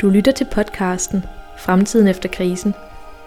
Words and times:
Du 0.00 0.10
lytter 0.10 0.32
til 0.32 0.46
podcasten 0.52 1.24
Fremtiden 1.58 2.08
efter 2.08 2.28
krisen, 2.28 2.74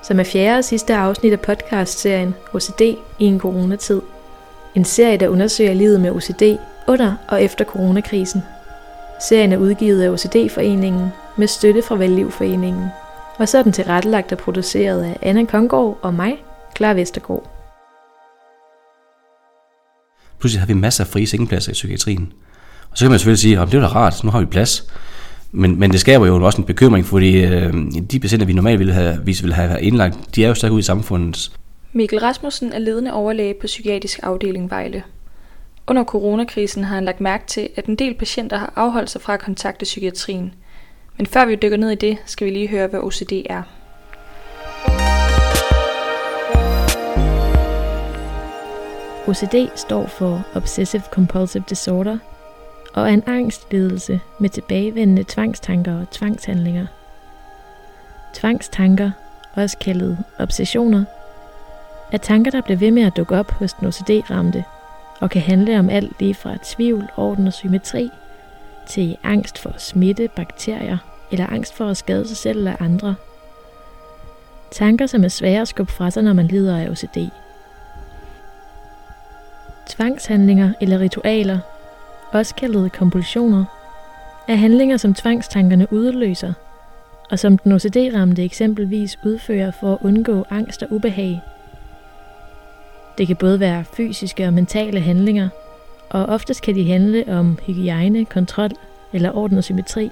som 0.04 0.20
er 0.20 0.24
fjerde 0.24 0.58
og 0.58 0.64
sidste 0.64 0.96
afsnit 0.96 1.34
af 1.34 1.40
podcastserien 1.40 2.36
OCD 2.54 2.82
i 3.20 3.26
en 3.26 3.40
coronatid. 3.40 4.02
En 4.76 4.86
serie, 4.86 5.18
der 5.18 5.28
undersøger 5.28 5.74
livet 5.74 6.02
med 6.02 6.12
OCD 6.12 6.60
under 6.88 7.16
og 7.28 7.44
efter 7.44 7.66
coronakrisen. 7.66 8.42
Serien 9.30 9.54
er 9.54 9.58
udgivet 9.58 10.02
af 10.02 10.10
OCD-foreningen 10.10 11.10
med 11.38 11.48
støtte 11.48 11.82
fra 11.82 11.96
Vellivforeningen. 11.96 12.88
Og 13.38 13.50
så 13.50 13.58
er 13.58 13.64
den 13.64 13.72
tilrettelagt 13.72 14.32
og 14.32 14.38
produceret 14.38 15.04
af 15.04 15.18
Anna 15.22 15.46
Kongård 15.46 16.00
og 16.02 16.14
mig, 16.14 16.44
Clara 16.78 16.94
Vestergaard. 16.94 17.50
Pludselig 20.40 20.62
har 20.62 20.68
vi 20.68 20.74
masser 20.74 21.04
af 21.04 21.08
frie 21.08 21.28
sengepladser 21.28 21.72
i 21.72 21.74
psykiatrien. 21.74 22.34
Og 22.92 22.98
så 22.98 23.06
kan 23.06 23.10
man 23.12 23.20
selvfølgelig 23.20 23.40
sige, 23.42 23.60
at 23.60 23.68
det 23.68 23.78
er 23.78 23.82
da 23.82 23.88
rart, 23.88 24.24
nu 24.24 24.32
har 24.32 24.40
vi 24.40 24.46
plads. 24.46 24.88
Men, 25.56 25.80
men 25.80 25.92
det 25.92 26.00
skaber 26.00 26.28
jo 26.28 26.46
også 26.46 26.62
en 26.62 26.68
bekymring, 26.68 27.06
fordi 27.06 27.46
øh, 27.46 27.74
de 28.12 28.20
patienter, 28.20 28.46
vi 28.46 28.54
normalt 28.54 28.80
ville 28.80 28.94
have, 28.94 29.20
vi 29.26 29.38
ville 29.42 29.56
have 29.56 29.82
indlagt, 29.82 30.36
de 30.36 30.44
er 30.44 30.48
jo 30.48 30.54
stadig 30.54 30.72
ude 30.72 30.80
i 30.80 30.84
samfundet. 30.84 31.52
Mikkel 31.92 32.20
Rasmussen 32.20 32.74
er 32.74 32.80
ledende 32.80 33.14
overlæge 33.14 33.54
på 33.54 33.68
Psykiatrisk 33.68 34.20
Afdeling 34.24 34.70
Vejle. 34.70 35.04
Under 35.88 36.04
coronakrisen 36.04 36.84
har 36.84 36.96
han 36.96 37.06
lagt 37.06 37.22
mærke 37.22 37.48
til, 37.48 37.70
at 37.76 37.86
en 37.86 37.96
del 37.96 38.14
patienter 38.14 38.58
har 38.58 38.74
afholdt 38.76 39.10
sig 39.10 39.22
fra 39.22 39.34
at 39.34 39.40
kontakte 39.40 39.84
psykiatrien. 39.84 40.54
Men 41.18 41.26
før 41.26 41.46
vi 41.46 41.56
dykker 41.56 41.78
ned 41.78 41.90
i 41.90 41.96
det, 41.96 42.18
skal 42.26 42.48
vi 42.48 42.52
lige 42.52 42.68
høre, 42.68 42.88
hvad 42.88 43.00
OCD 43.00 43.32
er. 43.50 43.64
OCD 49.28 49.56
står 49.76 50.08
for 50.08 50.44
Obsessive 50.56 51.04
Compulsive 51.12 51.64
Disorder– 51.70 52.18
og 52.94 53.14
en 53.14 53.24
angstlidelse 53.28 54.20
med 54.40 54.50
tilbagevendende 54.50 55.26
tvangstanker 55.28 56.00
og 56.00 56.10
tvangshandlinger. 56.12 56.86
Tvangstanker, 58.34 59.12
også 59.54 59.78
kaldet 59.78 60.18
obsessioner, 60.40 61.04
er 62.12 62.18
tanker, 62.18 62.52
der 62.52 62.62
bliver 62.62 62.78
ved 62.78 62.92
med 62.92 63.04
at 63.04 63.18
dukke 63.18 63.36
op 63.36 63.52
hos 63.52 63.74
den 63.74 63.88
OCD-ramte, 63.88 64.64
og 65.20 65.30
kan 65.30 65.42
handle 65.42 65.80
om 65.80 65.90
alt 65.90 66.20
lige 66.20 66.36
fra 66.36 66.58
tvivl, 66.64 67.10
orden 67.18 67.48
og 67.48 67.54
symmetri, 67.54 68.10
til 68.88 69.18
angst 69.24 69.60
for 69.60 69.74
smitte, 69.78 70.30
bakterier, 70.36 70.98
eller 71.32 71.48
angst 71.48 71.74
for 71.74 71.86
at 71.86 71.98
skade 71.98 72.28
sig 72.28 72.38
selv 72.38 72.58
eller 72.58 72.76
andre. 72.80 73.16
Tanker, 74.72 75.06
som 75.06 75.24
er 75.24 75.28
svære 75.28 75.62
at 75.62 75.68
skubbe 75.68 75.92
fra 75.92 76.12
sig, 76.12 76.24
når 76.24 76.34
man 76.34 76.48
lider 76.48 76.78
af 76.78 76.90
OCD. 76.90 77.18
Tvangshandlinger 79.88 80.74
eller 80.82 81.00
ritualer 81.00 81.60
også 82.34 82.56
kaldet 82.56 82.92
kompulsioner, 82.92 83.66
er 84.48 84.56
handlinger, 84.56 84.98
som 84.98 85.14
tvangstankerne 85.14 85.88
udløser, 85.94 86.54
og 87.32 87.40
som 87.40 87.58
den 87.58 87.72
OCD-ramte 87.72 88.44
eksempelvis 88.44 89.18
udfører 89.26 89.72
for 89.72 89.94
at 89.94 89.98
undgå 90.02 90.46
angst 90.50 90.84
og 90.84 90.92
ubehag. 90.92 91.42
Det 93.18 93.28
kan 93.28 93.36
både 93.36 93.60
være 93.60 93.84
fysiske 93.84 94.46
og 94.46 94.54
mentale 94.54 95.00
handlinger, 95.00 95.50
og 96.10 96.26
oftest 96.26 96.62
kan 96.62 96.76
de 96.76 96.88
handle 96.92 97.24
om 97.28 97.60
hygiejne, 97.68 98.26
kontrol 98.26 98.72
eller 99.14 99.38
orden 99.38 99.58
og 99.58 99.64
symmetri. 99.64 100.10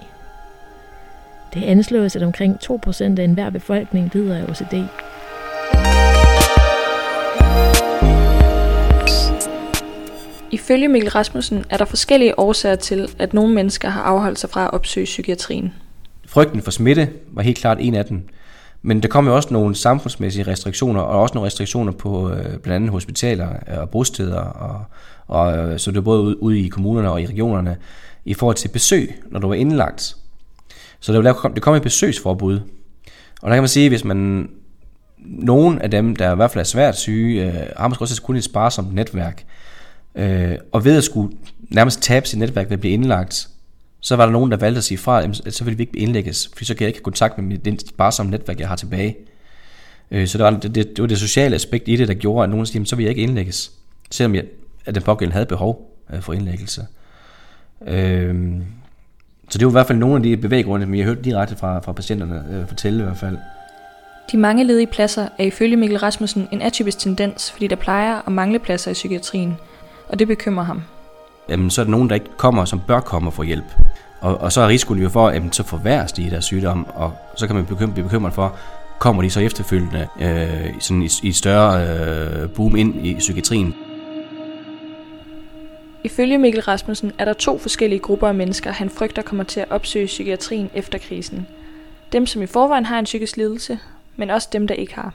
Det 1.53 1.63
anslås, 1.63 2.15
at 2.15 2.23
omkring 2.23 2.57
2% 2.63 3.01
af 3.01 3.23
enhver 3.23 3.49
befolkning 3.49 4.11
lider 4.13 4.37
af 4.37 4.43
OCD. 4.43 4.73
Ifølge 10.51 10.87
Mikkel 10.87 11.09
Rasmussen 11.11 11.65
er 11.69 11.77
der 11.77 11.85
forskellige 11.85 12.39
årsager 12.39 12.75
til, 12.75 13.09
at 13.19 13.33
nogle 13.33 13.53
mennesker 13.53 13.89
har 13.89 14.01
afholdt 14.01 14.39
sig 14.39 14.49
fra 14.49 14.63
at 14.63 14.73
opsøge 14.73 15.05
psykiatrien. 15.05 15.73
Frygten 16.27 16.61
for 16.61 16.71
smitte 16.71 17.09
var 17.31 17.41
helt 17.41 17.57
klart 17.57 17.77
en 17.79 17.95
af 17.95 18.05
dem. 18.05 18.27
Men 18.81 19.03
der 19.03 19.07
kom 19.07 19.27
jo 19.27 19.35
også 19.35 19.49
nogle 19.51 19.75
samfundsmæssige 19.75 20.47
restriktioner, 20.47 21.01
og 21.01 21.21
også 21.21 21.33
nogle 21.33 21.45
restriktioner 21.45 21.91
på 21.91 22.31
øh, 22.31 22.43
blandt 22.43 22.75
andet 22.75 22.89
hospitaler 22.89 23.49
øh, 23.71 23.77
og 23.77 23.89
bosteder, 23.89 24.39
og, 24.39 24.85
og, 25.27 25.57
øh, 25.57 25.79
så 25.79 25.91
det 25.91 25.95
var 25.95 26.01
både 26.01 26.43
ude 26.43 26.59
i 26.59 26.67
kommunerne 26.67 27.11
og 27.11 27.21
i 27.21 27.27
regionerne, 27.27 27.77
i 28.25 28.33
forhold 28.33 28.55
til 28.55 28.67
besøg, 28.67 29.21
når 29.29 29.39
du 29.39 29.47
var 29.47 29.55
indlagt. 29.55 30.15
Så 30.99 31.21
der, 31.21 31.33
kom, 31.33 31.53
det 31.53 31.63
kom 31.63 31.75
et 31.75 31.81
besøgsforbud. 31.81 32.59
Og 33.41 33.49
der 33.49 33.55
kan 33.55 33.63
man 33.63 33.69
sige, 33.69 33.89
hvis 33.89 34.03
man 34.03 34.49
nogen 35.17 35.81
af 35.81 35.91
dem, 35.91 36.15
der 36.15 36.33
i 36.33 36.35
hvert 36.35 36.51
fald 36.51 36.59
er 36.59 36.67
svært 36.67 36.97
syge, 36.97 37.45
øh, 37.45 37.53
har 37.77 37.87
måske 37.87 38.03
også 38.03 38.21
kun 38.21 38.35
et 38.35 38.43
sparsomt 38.43 38.93
netværk, 38.93 39.45
Øh, 40.15 40.57
og 40.71 40.85
ved 40.85 40.97
at 40.97 41.03
skulle 41.03 41.37
nærmest 41.69 42.01
tabe 42.01 42.27
sit 42.27 42.39
netværk 42.39 42.65
ved 42.65 42.73
at 42.73 42.79
blive 42.79 42.93
indlagt, 42.93 43.47
så 43.99 44.15
var 44.15 44.25
der 44.25 44.31
nogen, 44.31 44.51
der 44.51 44.57
valgte 44.57 44.77
at 44.77 44.83
sige 44.83 44.97
fra, 44.97 45.23
at 45.23 45.53
så 45.53 45.63
vil 45.63 45.77
vi 45.77 45.83
ikke 45.83 45.97
indlægges, 45.97 46.51
for 46.57 46.65
så 46.65 46.73
kan 46.73 46.81
jeg 46.81 46.87
ikke 46.87 46.99
have 46.99 47.03
kontakt 47.03 47.37
med 47.37 47.57
mit 47.65 47.83
barsomme 47.97 48.31
netværk, 48.31 48.59
jeg 48.59 48.67
har 48.67 48.75
tilbage. 48.75 49.15
Øh, 50.11 50.27
så 50.27 50.37
det 50.37 50.43
var 50.45 50.51
det, 50.51 50.75
det, 50.75 50.89
det 50.89 51.01
var 51.01 51.07
det 51.07 51.19
sociale 51.19 51.55
aspekt 51.55 51.87
i 51.87 51.95
det, 51.95 52.07
der 52.07 52.13
gjorde, 52.13 52.43
at 52.43 52.49
nogen 52.49 52.65
sagde, 52.65 52.85
så 52.85 52.95
vil 52.95 53.03
jeg 53.03 53.09
ikke 53.09 53.21
indlægges, 53.21 53.71
selvom 54.11 54.35
jeg, 54.35 54.43
at 54.85 54.95
den 54.95 55.03
pågældende 55.03 55.33
havde 55.33 55.45
behov 55.45 55.97
øh, 56.13 56.21
for 56.21 56.33
indlæggelse. 56.33 56.85
Øh, 57.87 58.61
så 59.49 59.57
det 59.57 59.65
var 59.65 59.71
i 59.71 59.77
hvert 59.79 59.87
fald 59.87 59.97
nogle 59.97 60.15
af 60.15 60.23
de 60.23 60.37
bevæggrunde, 60.37 60.85
men 60.85 60.97
jeg 60.97 61.05
hørte 61.05 61.21
direkte 61.21 61.55
fra, 61.55 61.79
fra 61.79 61.91
patienterne 61.91 62.45
øh, 62.51 62.67
fortælle 62.67 62.99
i 62.99 63.03
hvert 63.03 63.17
fald. 63.17 63.37
De 64.31 64.37
mange 64.37 64.63
ledige 64.63 64.87
pladser 64.87 65.27
er 65.39 65.43
ifølge 65.43 65.77
Mikkel 65.77 65.99
Rasmussen 65.99 66.47
en 66.51 66.61
atypisk 66.61 66.99
tendens, 66.99 67.51
fordi 67.51 67.67
der 67.67 67.75
plejer 67.75 68.21
at 68.27 68.31
mangle 68.31 68.59
pladser 68.59 68.91
i 68.91 68.93
psykiatrien– 68.93 69.55
og 70.11 70.19
det 70.19 70.27
bekymrer 70.27 70.63
ham. 70.63 70.81
Jamen, 71.49 71.69
så 71.69 71.81
er 71.81 71.85
der 71.85 71.91
nogen, 71.91 72.09
der 72.09 72.15
ikke 72.15 72.37
kommer, 72.37 72.65
som 72.65 72.81
bør 72.87 72.99
komme 72.99 73.29
og 73.29 73.33
få 73.33 73.43
hjælp. 73.43 73.65
Og, 74.21 74.41
og 74.41 74.51
så 74.51 74.61
er 74.61 74.67
risikoen 74.67 74.99
jo 74.99 75.09
for, 75.09 75.27
at 75.27 75.41
så 75.51 75.63
forværres 75.63 76.11
de 76.11 76.29
deres 76.29 76.45
sygdom, 76.45 76.87
og 76.95 77.13
så 77.35 77.47
kan 77.47 77.55
man 77.55 77.65
bekymre, 77.65 77.93
blive 77.93 78.03
bekymret 78.03 78.33
for, 78.33 78.55
kommer 78.99 79.21
de 79.21 79.29
så 79.29 79.39
efterfølgende 79.39 80.07
øh, 80.21 80.73
sådan 80.79 81.01
i, 81.01 81.09
i 81.23 81.27
et 81.27 81.35
større 81.35 81.87
øh, 81.87 82.49
boom 82.49 82.75
ind 82.75 83.05
i 83.05 83.15
psykiatrien. 83.19 83.75
Ifølge 86.03 86.37
Mikkel 86.37 86.61
Rasmussen 86.61 87.11
er 87.17 87.25
der 87.25 87.33
to 87.33 87.57
forskellige 87.57 87.99
grupper 87.99 88.27
af 88.27 88.35
mennesker, 88.35 88.71
han 88.71 88.89
frygter 88.89 89.21
kommer 89.21 89.43
til 89.43 89.59
at 89.59 89.71
opsøge 89.71 90.05
psykiatrien 90.05 90.69
efter 90.73 90.97
krisen. 90.97 91.47
Dem, 92.11 92.25
som 92.25 92.41
i 92.41 92.45
forvejen 92.45 92.85
har 92.85 92.99
en 92.99 93.05
psykisk 93.05 93.37
lidelse, 93.37 93.79
men 94.15 94.29
også 94.29 94.49
dem, 94.51 94.67
der 94.67 94.75
ikke 94.75 94.95
har. 94.95 95.13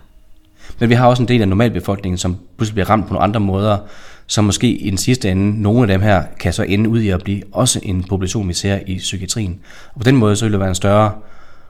Men 0.78 0.89
vi 0.89 0.95
har 0.95 1.09
også 1.09 1.23
en 1.23 1.28
del 1.28 1.43
af 1.43 1.49
normalbefolkningen, 1.49 2.19
som 2.19 2.37
pludselig 2.57 2.75
bliver 2.75 2.91
ramt 2.91 3.07
på 3.07 3.13
nogle 3.13 3.25
andre 3.25 3.41
måder, 3.41 3.78
så 4.26 4.42
måske 4.42 4.70
i 4.70 4.91
den 4.91 4.98
sidste 4.98 5.31
ende, 5.31 5.62
nogle 5.62 5.81
af 5.82 5.87
dem 5.87 6.00
her 6.00 6.22
kan 6.41 6.53
så 6.53 6.62
ende 6.62 6.91
ud 6.91 7.00
i 7.00 7.09
at 7.09 7.22
blive 7.25 7.42
også 7.53 7.81
en 7.82 8.04
population, 8.04 8.48
vi 8.48 8.54
ser 8.54 8.78
i 8.87 8.98
psykiatrien. 8.98 9.59
Og 9.94 10.00
på 10.00 10.04
den 10.04 10.16
måde 10.16 10.37
så 10.37 10.44
vil 10.44 10.53
det 10.53 10.60
være 10.60 10.69
en 10.69 10.75
større 10.75 11.12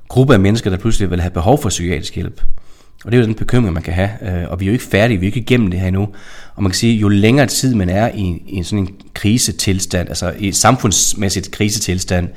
gruppe 0.09 0.35
af 0.35 0.41
mennesker, 0.41 0.71
der 0.71 0.77
pludselig 0.77 1.11
vil 1.11 1.21
have 1.21 1.31
behov 1.31 1.63
for 1.63 1.69
psykiatrisk 1.69 2.15
hjælp. 2.15 2.41
Og 3.05 3.13
det 3.13 3.19
er 3.19 3.21
jo 3.21 3.27
den 3.27 3.35
bekymring, 3.35 3.75
man 3.75 3.83
kan 3.83 3.95
have. 3.95 4.11
Øh, 4.23 4.51
og 4.51 4.61
vi 4.61 4.65
er 4.65 4.67
jo 4.67 4.73
ikke 4.73 4.85
færdige, 4.85 5.21
vi 5.21 5.27
er 5.27 5.29
ikke 5.29 5.41
igennem 5.41 5.71
det 5.71 5.81
her 5.81 5.87
endnu. 5.87 6.09
Og 6.55 6.63
man 6.63 6.71
kan 6.71 6.77
sige, 6.77 6.97
jo 6.97 7.09
længere 7.09 7.47
tid 7.47 7.75
man 7.75 7.89
er 7.89 8.11
i, 8.15 8.43
i 8.47 8.63
sådan 8.63 8.79
en 8.79 8.95
krisetilstand, 9.15 10.09
altså 10.09 10.33
i 10.39 10.49
et 10.49 10.57
samfundsmæssigt 10.57 11.51
krisetilstand, 11.51 12.29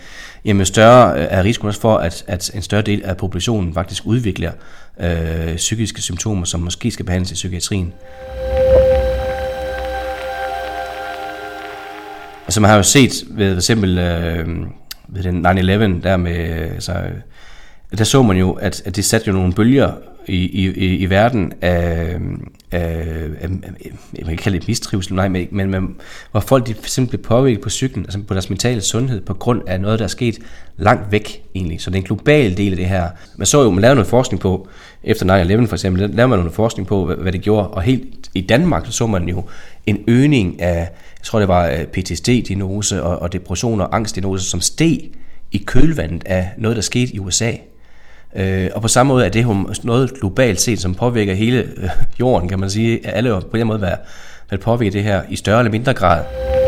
jamen 0.46 0.60
jo 0.60 0.66
større 0.66 1.20
øh, 1.20 1.28
er 1.30 1.44
risikoen 1.44 1.68
også 1.68 1.82
for, 1.82 1.98
at, 1.98 2.24
at 2.28 2.52
en 2.56 2.62
større 2.62 2.82
del 2.82 3.02
af 3.04 3.18
populationen 3.18 3.74
faktisk 3.74 4.06
udvikler 4.06 4.52
øh, 5.02 5.56
psykiske 5.56 6.02
symptomer, 6.02 6.46
som 6.46 6.60
måske 6.60 6.92
skal 6.92 7.06
behandles 7.06 7.32
i 7.32 7.34
psykiatrien. 7.34 7.94
Altså 12.50 12.62
man 12.62 12.70
har 12.70 12.78
jo 12.78 12.84
set 12.84 13.24
ved 13.30 13.54
for 13.54 13.58
eksempel 13.58 13.98
øh, 13.98 14.48
ved 15.08 15.24
den 15.24 15.46
9-11 15.46 16.04
der 16.04 16.18
med, 16.18 16.32
altså, 16.32 16.94
der 17.98 18.04
så 18.04 18.24
man 18.24 18.38
jo, 18.38 18.52
at, 18.52 18.82
at 18.86 18.96
det 18.96 19.06
satte 19.06 19.28
jo 19.28 19.34
nogle 19.34 19.54
bølger 19.54 19.92
i, 20.28 20.36
i, 20.36 20.98
i 20.98 21.10
verden 21.10 21.54
af, 21.62 22.18
af, 22.72 23.06
af, 23.42 23.50
jeg 24.16 24.24
kan 24.24 24.32
ikke 24.32 24.44
kalde 24.44 24.60
det 24.60 24.68
mistrivsel, 24.68 25.16
nej, 25.16 25.28
men, 25.28 25.48
men, 25.52 25.72
men 25.72 25.96
hvor 26.32 26.40
folk 26.40 26.68
de 26.68 26.74
simpelthen 26.74 27.08
blev 27.08 27.22
påvirket 27.22 27.62
på 27.62 27.70
cyklen, 27.70 28.06
altså 28.06 28.20
på 28.28 28.34
deres 28.34 28.50
mentale 28.50 28.82
sundhed, 28.82 29.22
på 29.22 29.34
grund 29.34 29.62
af 29.68 29.82
noget, 29.82 30.00
der 30.00 30.06
er 30.06 30.10
sket 30.10 30.40
langt 30.78 31.12
væk 31.12 31.42
egentlig. 31.56 31.82
Så 31.82 31.90
det 31.90 31.96
er 31.96 32.02
en 32.02 32.06
global 32.06 32.58
del 32.58 32.72
af 32.72 32.78
det 32.78 32.86
her. 32.86 33.10
Man 33.38 33.46
så 33.46 33.64
jo, 33.64 33.72
man 33.72 33.82
lavede 33.82 33.96
noget 33.96 34.10
forskning 34.10 34.42
på, 34.42 34.68
efter 35.04 35.62
9-11 35.64 35.68
for 35.68 35.76
eksempel, 35.76 36.10
lavede 36.10 36.28
man 36.28 36.40
noget 36.40 36.54
forskning 36.54 36.88
på, 36.88 37.06
hvad, 37.06 37.16
hvad 37.16 37.32
det 37.32 37.42
gjorde, 37.42 37.68
og 37.68 37.82
helt 37.82 38.30
i 38.34 38.42
Danmark 38.42 38.86
så, 38.86 38.92
så 38.92 39.08
man 39.08 39.30
jo 39.30 39.44
en 39.86 40.04
øgning 40.08 40.62
af, 40.62 40.76
jeg 41.20 41.24
tror 41.24 41.40
det 41.40 41.48
var 41.48 41.68
øh, 41.68 41.86
PTSD-diagnose 41.86 43.04
og, 43.04 43.22
og 43.22 43.34
depression 43.34 43.82
og 43.82 43.96
angstdiagnose, 43.96 44.50
som 44.50 44.62
steg 44.62 45.00
i 45.52 45.58
kølvandet 45.58 46.24
af 46.26 46.50
noget, 46.58 46.76
der 46.76 46.82
skete 46.82 47.16
i 47.16 47.20
USA. 47.20 47.52
Øh, 48.36 48.70
og 48.76 48.82
på 48.82 48.88
samme 48.88 49.14
måde 49.14 49.26
er 49.26 49.30
det 49.30 49.46
noget 49.84 50.14
globalt 50.20 50.62
set, 50.62 50.80
som 50.80 50.96
påvirker 50.96 51.34
hele 51.34 51.70
øh, 51.78 51.90
jorden, 52.20 52.50
kan 52.50 52.60
man 52.60 52.70
sige. 52.70 53.08
Alle 53.08 53.42
på 53.52 53.58
en 53.58 53.68
måde 53.68 53.82
være, 53.82 53.98
være 54.50 54.60
påvirket 54.60 54.94
det 54.94 55.04
her 55.04 55.22
i 55.30 55.36
større 55.36 55.60
eller 55.60 55.72
mindre 55.72 55.94
grad. 55.94 56.59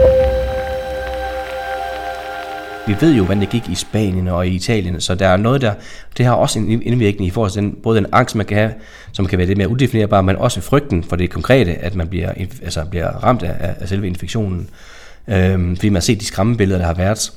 Vi 2.87 2.95
ved 3.01 3.13
jo, 3.13 3.25
hvordan 3.25 3.41
det 3.41 3.49
gik 3.49 3.69
i 3.69 3.75
Spanien 3.75 4.27
og 4.27 4.47
i 4.47 4.49
Italien, 4.49 5.01
så 5.01 5.15
der 5.15 5.27
er 5.27 5.37
noget 5.37 5.61
der, 5.61 5.73
det 6.17 6.25
har 6.25 6.33
også 6.33 6.59
en 6.59 6.81
indvirkning 6.81 7.27
i 7.27 7.29
forhold 7.29 7.51
til 7.51 7.61
den, 7.61 7.77
både 7.83 7.97
den 7.97 8.05
angst, 8.11 8.35
man 8.35 8.45
kan 8.45 8.57
have, 8.57 8.73
som 9.11 9.25
kan 9.25 9.37
være 9.37 9.47
lidt 9.47 9.57
mere 9.57 9.69
udefinerbar, 9.69 10.21
men 10.21 10.35
også 10.35 10.61
frygten 10.61 11.03
for 11.03 11.15
det 11.15 11.29
konkrete, 11.29 11.71
at 11.71 11.95
man 11.95 12.07
bliver, 12.07 12.33
altså 12.63 12.85
bliver 12.85 13.07
ramt 13.07 13.43
af, 13.43 13.75
af 13.79 13.89
selve 13.89 14.07
infektionen. 14.07 14.69
Øhm, 15.27 15.75
fordi 15.75 15.89
man 15.89 15.95
har 15.95 16.01
set 16.01 16.19
de 16.19 16.25
skræmmebilleder, 16.25 16.79
der 16.79 16.87
har 16.87 16.93
været, 16.93 17.31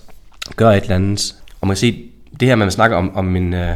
gør 0.56 0.70
et 0.70 0.82
eller 0.82 0.94
andet. 0.94 1.34
Og 1.60 1.66
man 1.66 1.74
kan 1.74 1.80
se, 1.80 2.04
Det 2.40 2.48
her, 2.48 2.56
man 2.56 2.70
snakker 2.70 2.96
om, 2.96 3.16
om 3.16 3.36
en, 3.36 3.54
øh, 3.54 3.74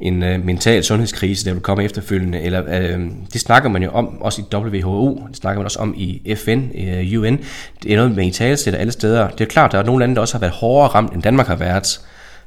en 0.00 0.22
øh, 0.22 0.44
mental 0.44 0.84
sundhedskrise, 0.84 1.44
der 1.44 1.52
vil 1.52 1.62
komme 1.62 1.84
efterfølgende, 1.84 2.40
eller 2.40 2.62
øh, 2.68 3.00
det 3.32 3.40
snakker 3.40 3.68
man 3.68 3.82
jo 3.82 3.90
om 3.90 4.22
også 4.22 4.42
i 4.42 4.54
WHO, 4.54 5.26
det 5.28 5.36
snakker 5.36 5.58
man 5.58 5.64
også 5.64 5.78
om 5.78 5.94
i 5.96 6.34
FN, 6.36 6.60
øh, 6.74 7.20
UN. 7.20 7.38
Det 7.82 7.92
er 7.92 7.96
noget 7.96 8.16
man 8.16 8.24
i 8.24 8.30
talesætter 8.30 8.80
alle 8.80 8.92
steder. 8.92 9.28
Det 9.28 9.40
er 9.40 9.48
klart, 9.48 9.72
der 9.72 9.78
er 9.78 9.82
nogle 9.82 10.02
lande, 10.02 10.14
der 10.14 10.20
også 10.20 10.34
har 10.34 10.40
været 10.40 10.52
hårdere 10.52 10.88
ramt, 10.88 11.12
end 11.12 11.22
Danmark 11.22 11.46
har 11.46 11.56
været. 11.56 12.00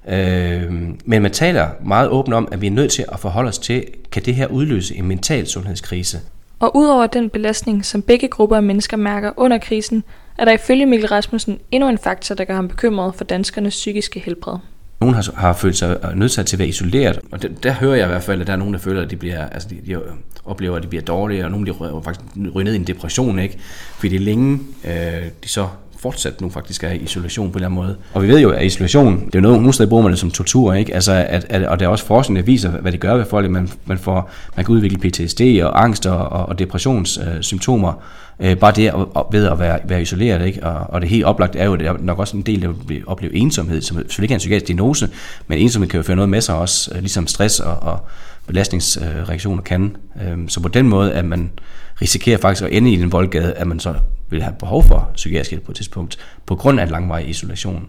Øh, 0.07 0.71
men 1.05 1.21
man 1.21 1.31
taler 1.31 1.67
meget 1.85 2.09
åbent 2.09 2.33
om, 2.33 2.47
at 2.51 2.61
vi 2.61 2.67
er 2.67 2.71
nødt 2.71 2.91
til 2.91 3.05
at 3.11 3.19
forholde 3.19 3.47
os 3.47 3.57
til, 3.57 3.85
kan 4.11 4.23
det 4.25 4.35
her 4.35 4.47
udløse 4.47 4.95
en 4.95 5.07
mental 5.07 5.47
sundhedskrise? 5.47 6.19
Og 6.59 6.75
udover 6.75 7.07
den 7.07 7.29
belastning, 7.29 7.85
som 7.85 8.01
begge 8.01 8.27
grupper 8.27 8.55
af 8.55 8.63
mennesker 8.63 8.97
mærker 8.97 9.31
under 9.37 9.57
krisen, 9.57 10.03
er 10.37 10.45
der 10.45 10.51
ifølge 10.51 10.85
Mikkel 10.85 11.09
Rasmussen 11.09 11.59
endnu 11.71 11.89
en 11.89 11.97
faktor, 11.97 12.35
der 12.35 12.43
gør 12.43 12.55
ham 12.55 12.67
bekymret 12.67 13.15
for 13.15 13.23
danskernes 13.23 13.73
psykiske 13.73 14.19
helbred. 14.19 14.57
Nogle 15.01 15.15
har, 15.15 15.33
har 15.35 15.53
følt 15.53 15.77
sig 15.77 15.97
øh, 16.03 16.15
nødsat 16.15 16.45
til 16.45 16.55
at 16.55 16.59
være 16.59 16.67
isoleret, 16.67 17.19
og 17.31 17.41
det, 17.41 17.63
der 17.63 17.71
hører 17.71 17.95
jeg 17.95 18.05
i 18.05 18.07
hvert 18.07 18.23
fald, 18.23 18.41
at 18.41 18.47
der 18.47 18.53
er 18.53 18.57
nogen, 18.57 18.73
der 18.73 18.79
føler, 18.79 19.01
at 19.01 19.11
de, 19.11 19.15
bliver, 19.15 19.45
altså 19.49 19.69
de, 19.69 19.77
de 19.87 20.01
oplever, 20.45 20.77
at 20.77 20.83
de 20.83 20.87
bliver 20.87 21.03
dårlige, 21.03 21.45
og 21.45 21.51
nogle 21.51 21.65
de 21.65 21.71
ryger 21.71 22.01
faktisk 22.01 22.25
ryger 22.55 22.63
ned 22.63 22.73
i 22.73 22.75
en 22.75 22.87
depression, 22.87 23.39
ikke? 23.39 23.57
fordi 23.95 24.09
det 24.09 24.15
er 24.15 24.25
længe, 24.25 24.59
øh, 24.85 25.23
de 25.43 25.47
så 25.47 25.67
fortsat 25.99 26.41
nu 26.41 26.49
faktisk 26.49 26.83
er 26.83 26.89
i 26.89 26.97
isolation 26.97 27.51
på 27.51 27.57
en 27.57 27.63
eller 27.63 27.67
anden 27.67 27.75
måde. 27.75 27.97
Og 28.13 28.23
vi 28.23 28.27
ved 28.27 28.39
jo, 28.39 28.49
at 28.49 28.65
isolation, 28.65 29.25
det 29.25 29.35
er 29.35 29.39
jo 29.39 29.41
noget, 29.41 29.57
nogle 29.57 29.73
steder 29.73 29.89
bruger 29.89 30.03
man 30.03 30.11
det 30.11 30.19
som 30.19 30.31
tortur, 30.31 30.73
ikke? 30.73 30.95
Altså, 30.95 31.11
at, 31.11 31.45
at, 31.49 31.63
og 31.63 31.79
der 31.79 31.85
er 31.85 31.89
også 31.89 32.05
forskning, 32.05 32.37
der 32.37 32.43
viser, 32.43 32.69
hvad 32.69 32.91
det 32.91 32.99
gør 32.99 33.15
ved 33.15 33.25
folk. 33.25 33.51
Man, 33.51 33.69
man, 33.85 33.97
får, 33.97 34.29
man 34.55 34.65
kan 34.65 34.75
udvikle 34.75 34.97
PTSD 34.97 35.41
og 35.63 35.83
angst 35.83 36.05
og, 36.05 36.29
og 36.29 36.59
depressionssymptomer, 36.59 37.93
øh, 38.39 38.57
bare 38.57 38.71
det 38.71 38.87
at, 38.87 39.23
ved 39.31 39.47
at 39.47 39.59
være, 39.59 39.79
være 39.85 40.01
isoleret. 40.01 40.45
Ikke? 40.45 40.63
Og, 40.63 40.89
og 40.89 41.01
det 41.01 41.09
helt 41.09 41.25
oplagt 41.25 41.55
er 41.55 41.65
jo 41.65 41.75
det 41.75 41.87
er 41.87 41.95
nok 41.99 42.19
også 42.19 42.37
en 42.37 42.43
del, 42.43 42.61
der 42.61 42.73
vil 42.87 43.03
opleve 43.07 43.35
ensomhed, 43.35 43.81
som 43.81 43.97
selvfølgelig 43.97 44.25
ikke 44.25 44.33
er 44.33 44.35
en 44.35 44.39
psykiatrisk 44.39 44.67
diagnose, 44.67 45.09
men 45.47 45.59
ensomhed 45.59 45.89
kan 45.89 45.97
jo 45.97 46.03
føre 46.03 46.15
noget 46.15 46.29
med 46.29 46.41
sig 46.41 46.55
også, 46.55 46.91
øh, 46.95 46.99
ligesom 46.99 47.27
stress 47.27 47.59
og, 47.59 47.77
og 47.81 47.99
belastningsreaktioner 48.47 49.61
kan. 49.61 49.95
Øh, 50.23 50.37
så 50.47 50.59
på 50.59 50.67
den 50.67 50.89
måde, 50.89 51.13
at 51.13 51.25
man 51.25 51.51
risikerer 52.01 52.37
faktisk 52.37 52.65
at 52.65 52.73
ende 52.73 52.93
i 52.93 52.95
den 52.95 53.11
voldgade, 53.11 53.53
at 53.53 53.67
man 53.67 53.79
så 53.79 53.95
vil 54.29 54.41
have 54.41 54.55
behov 54.59 54.83
for 54.83 55.11
psykiatrisk 55.15 55.51
hjælp 55.51 55.63
på 55.63 55.71
et 55.71 55.75
tidspunkt, 55.75 56.17
på 56.45 56.55
grund 56.55 56.79
af 56.79 56.91
langvarig 56.91 57.29
isolation. 57.29 57.87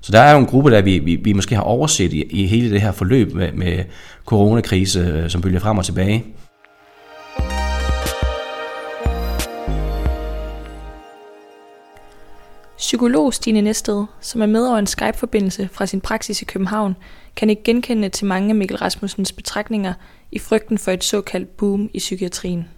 Så 0.00 0.12
der 0.12 0.20
er 0.20 0.32
jo 0.32 0.38
en 0.38 0.46
gruppe, 0.46 0.70
der 0.70 0.82
vi, 0.82 0.98
vi, 0.98 1.16
vi 1.16 1.32
måske 1.32 1.54
har 1.54 1.62
overset 1.62 2.12
i, 2.12 2.22
i 2.22 2.46
hele 2.46 2.70
det 2.70 2.82
her 2.82 2.92
forløb 2.92 3.34
med, 3.34 3.52
med 3.52 3.84
coronakrise, 4.24 5.00
øh, 5.00 5.30
som 5.30 5.40
bølger 5.40 5.60
frem 5.60 5.78
og 5.78 5.84
tilbage. 5.84 6.24
Psykolog 12.78 13.34
Stine 13.34 13.60
Næsted, 13.60 14.04
som 14.20 14.42
er 14.42 14.46
med 14.46 14.66
over 14.66 14.78
en 14.78 14.86
Skype-forbindelse 14.86 15.68
fra 15.72 15.86
sin 15.86 16.00
praksis 16.00 16.42
i 16.42 16.44
København, 16.44 16.96
kan 17.36 17.50
ikke 17.50 17.62
genkende 17.62 18.08
til 18.08 18.26
mange 18.26 18.48
af 18.48 18.54
Mikkel 18.54 18.76
Rasmussens 18.76 19.32
betragtninger 19.32 19.94
i 20.32 20.38
frygten 20.38 20.78
for 20.78 20.90
et 20.90 21.04
såkaldt 21.04 21.56
boom 21.56 21.90
i 21.94 21.98
psykiatrien. 21.98 22.68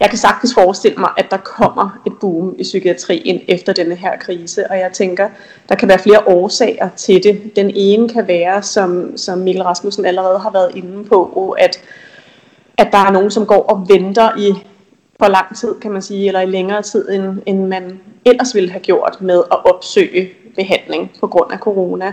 Jeg 0.00 0.08
kan 0.08 0.18
sagtens 0.18 0.54
forestille 0.54 0.96
mig, 0.96 1.10
at 1.16 1.26
der 1.30 1.36
kommer 1.36 2.00
et 2.06 2.12
boom 2.20 2.54
i 2.58 2.62
psykiatrien 2.62 3.40
efter 3.48 3.72
denne 3.72 3.94
her 3.94 4.18
krise, 4.18 4.70
og 4.70 4.78
jeg 4.78 4.90
tænker, 4.92 5.28
der 5.68 5.74
kan 5.74 5.88
være 5.88 5.98
flere 5.98 6.26
årsager 6.26 6.88
til 6.96 7.22
det. 7.22 7.56
Den 7.56 7.70
ene 7.74 8.08
kan 8.08 8.28
være, 8.28 8.62
som, 8.62 9.16
som 9.16 9.38
Mikkel 9.38 9.62
Rasmussen 9.62 10.04
allerede 10.04 10.38
har 10.38 10.50
været 10.50 10.76
inde 10.76 11.04
på, 11.04 11.50
at, 11.58 11.80
at 12.78 12.88
der 12.92 12.98
er 12.98 13.10
nogen, 13.10 13.30
som 13.30 13.46
går 13.46 13.62
og 13.62 13.88
venter 13.88 14.38
i 14.38 14.54
for 15.20 15.28
lang 15.28 15.56
tid, 15.56 15.74
kan 15.82 15.90
man 15.90 16.02
sige, 16.02 16.26
eller 16.26 16.40
i 16.40 16.46
længere 16.46 16.82
tid, 16.82 17.10
end, 17.10 17.38
end 17.46 17.66
man 17.66 18.00
ellers 18.24 18.54
ville 18.54 18.70
have 18.70 18.80
gjort 18.80 19.16
med 19.20 19.42
at 19.52 19.74
opsøge 19.74 20.30
behandling 20.56 21.10
på 21.20 21.26
grund 21.26 21.52
af 21.52 21.58
corona. 21.58 22.12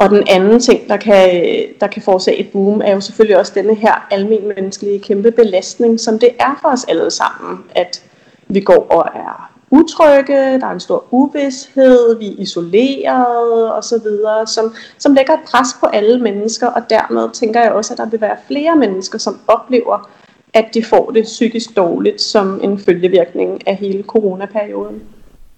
Og 0.00 0.10
den 0.10 0.22
anden 0.28 0.60
ting, 0.60 0.88
der 0.88 0.96
kan, 0.96 1.42
der 1.80 1.86
kan 1.86 2.02
forårsage 2.02 2.36
et 2.36 2.50
boom, 2.52 2.80
er 2.84 2.92
jo 2.92 3.00
selvfølgelig 3.00 3.38
også 3.38 3.52
denne 3.54 3.74
her 3.74 4.06
almen 4.10 4.48
menneskelige 4.56 5.00
kæmpe 5.00 5.30
belastning, 5.30 6.00
som 6.00 6.18
det 6.18 6.28
er 6.38 6.58
for 6.62 6.68
os 6.68 6.84
alle 6.84 7.10
sammen, 7.10 7.64
at 7.70 8.02
vi 8.48 8.60
går 8.60 8.86
og 8.90 9.08
er 9.14 9.50
utrygge, 9.70 10.60
der 10.60 10.66
er 10.66 10.70
en 10.70 10.80
stor 10.80 11.04
uvidshed, 11.10 12.18
vi 12.18 12.28
er 12.28 12.34
isoleret 12.38 13.74
osv., 13.74 14.06
som, 14.46 14.74
som 14.98 15.14
lægger 15.14 15.32
et 15.32 15.40
pres 15.50 15.68
på 15.80 15.86
alle 15.86 16.18
mennesker, 16.18 16.66
og 16.66 16.82
dermed 16.90 17.30
tænker 17.32 17.60
jeg 17.62 17.72
også, 17.72 17.94
at 17.94 17.98
der 17.98 18.06
vil 18.06 18.20
være 18.20 18.36
flere 18.46 18.76
mennesker, 18.76 19.18
som 19.18 19.40
oplever, 19.48 20.10
at 20.54 20.64
de 20.74 20.84
får 20.84 21.10
det 21.10 21.24
psykisk 21.24 21.76
dårligt 21.76 22.20
som 22.22 22.60
en 22.62 22.78
følgevirkning 22.78 23.68
af 23.68 23.76
hele 23.76 24.02
coronaperioden. 24.02 25.02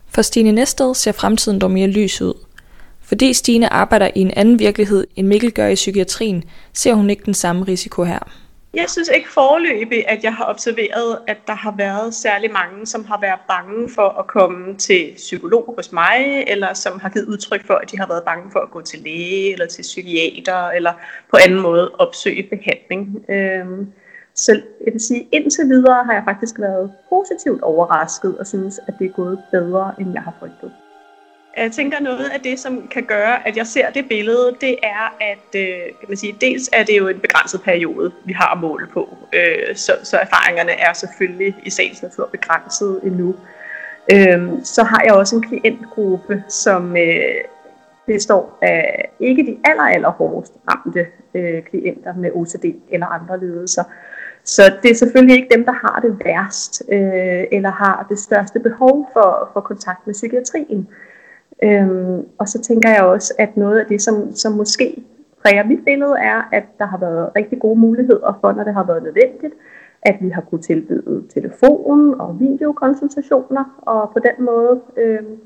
For 0.09 0.23
Stine 0.23 0.53
Næsted 0.53 0.95
ser 0.95 1.13
fremtiden 1.13 1.59
dog 1.59 1.71
mere 1.71 1.87
lys 1.87 2.23
ud. 2.23 2.35
Fordi 3.13 3.33
Stine 3.33 3.73
arbejder 3.73 4.11
i 4.15 4.21
en 4.21 4.31
anden 4.37 4.59
virkelighed, 4.59 5.07
end 5.17 5.27
Mikkel 5.27 5.53
gør 5.53 5.67
i 5.67 5.75
psykiatrien, 5.75 6.45
ser 6.73 6.95
hun 6.95 7.11
ikke 7.11 7.23
den 7.25 7.35
samme 7.35 7.65
risiko 7.65 8.05
her. 8.05 8.19
Jeg 8.75 8.85
synes 8.89 9.11
ikke 9.15 9.31
forløbig, 9.31 10.09
at 10.09 10.25
jeg 10.25 10.35
har 10.35 10.51
observeret, 10.51 11.19
at 11.27 11.37
der 11.47 11.55
har 11.55 11.75
været 11.77 12.15
særlig 12.15 12.53
mange, 12.53 12.87
som 12.87 13.05
har 13.05 13.21
været 13.21 13.41
bange 13.49 13.89
for 13.95 14.09
at 14.09 14.27
komme 14.27 14.77
til 14.77 15.13
psykolog 15.17 15.75
hos 15.77 15.93
mig, 15.93 16.45
eller 16.47 16.75
som 16.75 17.01
har 17.01 17.09
givet 17.09 17.27
udtryk 17.27 17.67
for, 17.67 17.75
at 17.75 17.91
de 17.91 17.99
har 17.99 18.07
været 18.07 18.23
bange 18.25 18.45
for 18.53 18.61
at 18.61 18.71
gå 18.71 18.81
til 18.81 18.99
læge, 18.99 19.53
eller 19.53 19.67
til 19.67 19.83
psykiater, 19.83 20.69
eller 20.69 20.93
på 21.31 21.37
anden 21.47 21.61
måde 21.61 21.91
opsøge 21.99 22.43
behandling. 22.43 23.25
Øhm, 23.29 23.93
så 24.35 24.53
jeg 24.87 24.93
vil 24.93 25.01
sige, 25.01 25.29
indtil 25.33 25.65
videre 25.69 26.05
har 26.05 26.13
jeg 26.13 26.23
faktisk 26.25 26.55
været 26.59 26.93
positivt 27.09 27.63
overrasket, 27.63 28.39
og 28.39 28.47
synes, 28.47 28.81
at 28.89 28.95
det 28.99 29.07
er 29.07 29.13
gået 29.13 29.39
bedre, 29.51 29.95
end 30.01 30.13
jeg 30.13 30.23
har 30.23 30.35
frygtet. 30.41 30.73
Jeg 31.57 31.73
tænker 31.73 32.01
noget 32.01 32.31
af 32.35 32.41
det, 32.41 32.59
som 32.59 32.89
kan 32.89 33.05
gøre, 33.05 33.49
at 33.49 33.57
jeg 33.57 33.67
ser 33.67 33.91
det 33.91 34.09
billede, 34.09 34.57
det 34.61 34.77
er, 34.83 35.17
at 35.21 35.61
øh, 35.61 35.85
kan 36.01 36.09
man 36.09 36.17
sige, 36.17 36.37
dels 36.41 36.71
er 36.73 36.85
det 36.85 36.99
jo 36.99 37.09
en 37.09 37.21
begrænset 37.21 37.63
periode, 37.63 38.13
vi 38.25 38.33
har 38.33 38.55
at 38.55 38.61
måle 38.61 38.87
på. 38.87 39.17
Øh, 39.33 39.77
så, 39.77 39.93
så 40.03 40.17
erfaringerne 40.17 40.73
er 40.73 40.93
selvfølgelig 40.93 41.57
i 41.63 41.71
sagens 41.71 42.03
natur 42.03 42.29
begrænset 42.33 43.01
endnu. 43.05 43.35
Øh, 44.13 44.51
så 44.65 44.83
har 44.83 45.03
jeg 45.05 45.13
også 45.13 45.37
en 45.37 45.43
klientgruppe, 45.43 46.45
som 46.49 46.97
øh, 46.97 47.45
består 48.07 48.59
af 48.63 49.11
ikke 49.21 49.47
de 49.47 49.59
aller, 49.65 49.83
aller 49.83 50.11
hårdest 50.11 50.53
ramte 50.71 51.07
øh, 51.35 51.63
klienter 51.63 52.15
med 52.15 52.31
OCD 52.35 52.65
eller 52.91 53.07
andre 53.07 53.41
lidelser. 53.41 53.85
Så 54.45 54.63
det 54.83 54.91
er 54.91 54.95
selvfølgelig 54.95 55.37
ikke 55.37 55.55
dem, 55.55 55.65
der 55.65 55.73
har 55.73 56.01
det 56.01 56.21
værst, 56.25 56.83
øh, 56.93 57.45
eller 57.53 57.71
har 57.71 58.07
det 58.09 58.19
største 58.19 58.61
behov 58.61 59.11
for, 59.13 59.51
for 59.53 59.61
kontakt 59.61 60.07
med 60.07 60.15
psykiatrien. 60.15 60.89
Øhm, 61.63 62.27
og 62.39 62.49
så 62.49 62.63
tænker 62.63 62.89
jeg 62.89 63.03
også, 63.03 63.35
at 63.39 63.57
noget 63.57 63.79
af 63.81 63.87
det, 63.87 64.03
som, 64.03 64.35
som 64.35 64.53
måske 64.53 65.03
præger 65.43 65.65
mit 65.65 65.85
billede, 65.85 66.15
er, 66.19 66.49
at 66.53 66.65
der 66.79 66.87
har 66.87 66.99
været 66.99 67.31
rigtig 67.37 67.61
gode 67.61 67.81
muligheder 67.81 68.39
for, 68.41 68.53
når 68.53 68.65
det 68.65 68.75
har 68.75 68.87
været 68.87 69.03
nødvendigt, 69.03 69.55
at 70.03 70.17
vi 70.21 70.29
har 70.29 70.41
kunnet 70.41 70.65
tilbyde 70.65 71.25
telefon 71.35 72.21
og 72.21 72.41
videokonsultationer, 72.41 73.65
og 73.83 74.11
på 74.13 74.19
den 74.19 74.45
måde 74.45 74.81
øhm, 74.97 75.39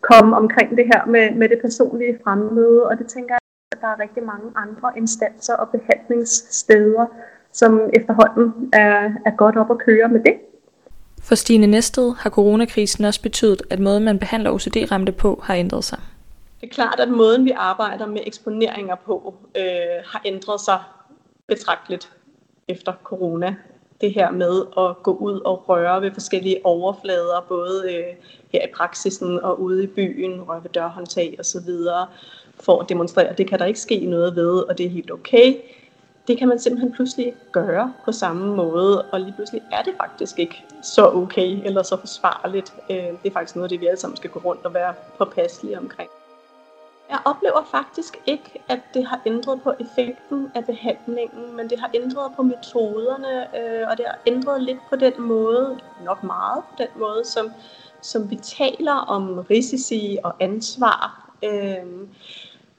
komme 0.00 0.36
omkring 0.36 0.76
det 0.76 0.84
her 0.84 1.06
med, 1.06 1.34
med 1.34 1.48
det 1.48 1.58
personlige 1.62 2.18
fremmøde. 2.24 2.86
Og 2.86 2.98
det 2.98 3.06
tænker 3.06 3.34
jeg, 3.34 3.40
at 3.72 3.80
der 3.80 3.86
er 3.86 4.00
rigtig 4.00 4.22
mange 4.22 4.46
andre 4.56 4.92
instanser 4.96 5.54
og 5.54 5.68
behandlingssteder, 5.68 7.06
som 7.52 7.90
efterhånden 7.92 8.70
er, 8.72 9.10
er 9.26 9.36
godt 9.36 9.56
op 9.56 9.70
at 9.70 9.78
køre 9.78 10.08
med 10.08 10.20
det. 10.20 10.36
For 11.22 11.34
Stine 11.34 11.66
Næsted 11.66 12.14
har 12.18 12.30
coronakrisen 12.30 13.04
også 13.04 13.22
betydet, 13.22 13.62
at 13.70 13.78
måden 13.78 14.04
man 14.04 14.18
behandler 14.18 14.50
OCD-ramte 14.50 15.12
på 15.12 15.40
har 15.44 15.54
ændret 15.54 15.84
sig. 15.84 15.98
Det 16.60 16.68
er 16.68 16.74
klart, 16.74 17.00
at 17.00 17.08
måden 17.08 17.44
vi 17.44 17.52
arbejder 17.56 18.06
med 18.06 18.20
eksponeringer 18.26 18.94
på 18.94 19.34
øh, 19.56 19.62
har 20.06 20.22
ændret 20.24 20.60
sig 20.60 20.78
betragteligt 21.46 22.12
efter 22.68 22.92
corona. 23.04 23.54
Det 24.00 24.14
her 24.14 24.30
med 24.30 24.62
at 24.78 25.02
gå 25.02 25.12
ud 25.12 25.40
og 25.40 25.68
røre 25.68 26.02
ved 26.02 26.10
forskellige 26.12 26.60
overflader, 26.64 27.44
både 27.48 27.84
øh, 27.94 28.14
her 28.52 28.64
i 28.64 28.70
praksisen 28.76 29.40
og 29.40 29.60
ude 29.60 29.84
i 29.84 29.86
byen, 29.86 30.42
røre 30.42 30.62
ved 30.62 30.70
dørhåndtag 30.70 31.36
osv., 31.38 31.70
for 32.60 32.80
at 32.80 32.88
demonstrere, 32.88 33.26
at 33.28 33.38
det 33.38 33.48
kan 33.48 33.58
der 33.58 33.64
ikke 33.64 33.80
ske 33.80 34.06
noget 34.06 34.36
ved, 34.36 34.58
og 34.58 34.78
det 34.78 34.86
er 34.86 34.90
helt 34.90 35.10
okay 35.10 35.54
det 36.28 36.38
kan 36.38 36.48
man 36.48 36.58
simpelthen 36.58 36.92
pludselig 36.92 37.34
gøre 37.52 37.92
på 38.04 38.12
samme 38.12 38.56
måde, 38.56 39.02
og 39.02 39.20
lige 39.20 39.32
pludselig 39.32 39.62
er 39.72 39.82
det 39.82 39.94
faktisk 39.96 40.38
ikke 40.38 40.64
så 40.82 41.10
okay 41.10 41.60
eller 41.64 41.82
så 41.82 41.96
forsvarligt. 41.96 42.74
Øh, 42.90 42.96
det 42.96 43.26
er 43.26 43.32
faktisk 43.32 43.56
noget 43.56 43.64
af 43.64 43.68
det, 43.68 43.80
vi 43.80 43.86
alle 43.86 44.00
sammen 44.00 44.16
skal 44.16 44.30
gå 44.30 44.40
rundt 44.44 44.64
og 44.64 44.74
være 44.74 44.94
påpasselige 45.18 45.78
omkring. 45.78 46.10
Jeg 47.10 47.20
oplever 47.24 47.64
faktisk 47.70 48.16
ikke, 48.26 48.62
at 48.68 48.80
det 48.94 49.06
har 49.06 49.20
ændret 49.26 49.62
på 49.62 49.72
effekten 49.80 50.48
af 50.54 50.64
behandlingen, 50.64 51.56
men 51.56 51.70
det 51.70 51.80
har 51.80 51.90
ændret 51.94 52.32
på 52.36 52.42
metoderne, 52.42 53.56
øh, 53.58 53.88
og 53.90 53.96
det 53.98 54.06
har 54.08 54.18
ændret 54.26 54.62
lidt 54.62 54.78
på 54.90 54.96
den 54.96 55.12
måde, 55.18 55.78
nok 56.04 56.22
meget 56.22 56.62
på 56.70 56.74
den 56.78 56.88
måde, 56.96 57.24
som, 57.24 57.52
som 58.00 58.30
vi 58.30 58.36
taler 58.36 58.94
om 58.94 59.38
risici 59.50 60.18
og 60.24 60.34
ansvar. 60.40 61.30
Øh, 61.42 61.84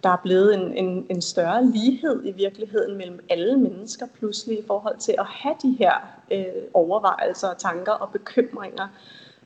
der 0.04 0.10
er 0.10 0.18
blevet 0.24 0.54
en, 0.54 0.78
en, 0.78 1.06
en 1.10 1.22
større 1.22 1.66
lighed 1.66 2.26
i 2.26 2.32
virkeligheden 2.32 2.98
mellem 2.98 3.20
alle 3.30 3.58
mennesker 3.58 4.06
pludselig 4.20 4.60
i 4.60 4.64
forhold 4.68 4.98
til 4.98 5.16
at 5.20 5.26
have 5.26 5.56
de 5.62 5.76
her 5.80 5.94
øh, 6.32 6.64
overvejelser, 6.74 7.54
tanker 7.54 7.92
og 7.92 8.12
bekymringer, 8.12 8.88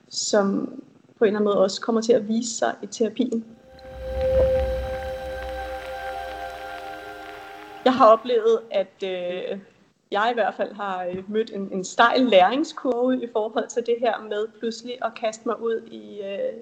som 0.09 0.73
på 1.17 1.25
en 1.25 1.27
eller 1.27 1.39
anden 1.39 1.43
måde 1.43 1.63
også 1.63 1.81
kommer 1.81 2.01
til 2.01 2.13
at 2.13 2.27
vise 2.27 2.57
sig 2.57 2.75
i 2.81 2.85
terapien. 2.85 3.45
jeg 7.87 7.95
har 7.95 8.07
oplevet, 8.07 8.59
at 8.71 9.03
øh, 9.03 9.59
jeg 10.11 10.27
i 10.31 10.33
hvert 10.33 10.53
fald 10.53 10.73
har 10.73 11.03
øh, 11.03 11.31
mødt 11.31 11.51
en, 11.53 11.69
en 11.71 11.83
stejl 11.83 12.21
læringskurve 12.21 13.23
i 13.23 13.27
forhold 13.33 13.67
til 13.67 13.85
det 13.85 13.95
her 13.99 14.21
med 14.29 14.47
pludselig 14.59 14.97
at 15.01 15.11
kaste 15.15 15.43
mig 15.45 15.61
ud 15.61 15.81
i 15.91 16.21
øh, 16.21 16.53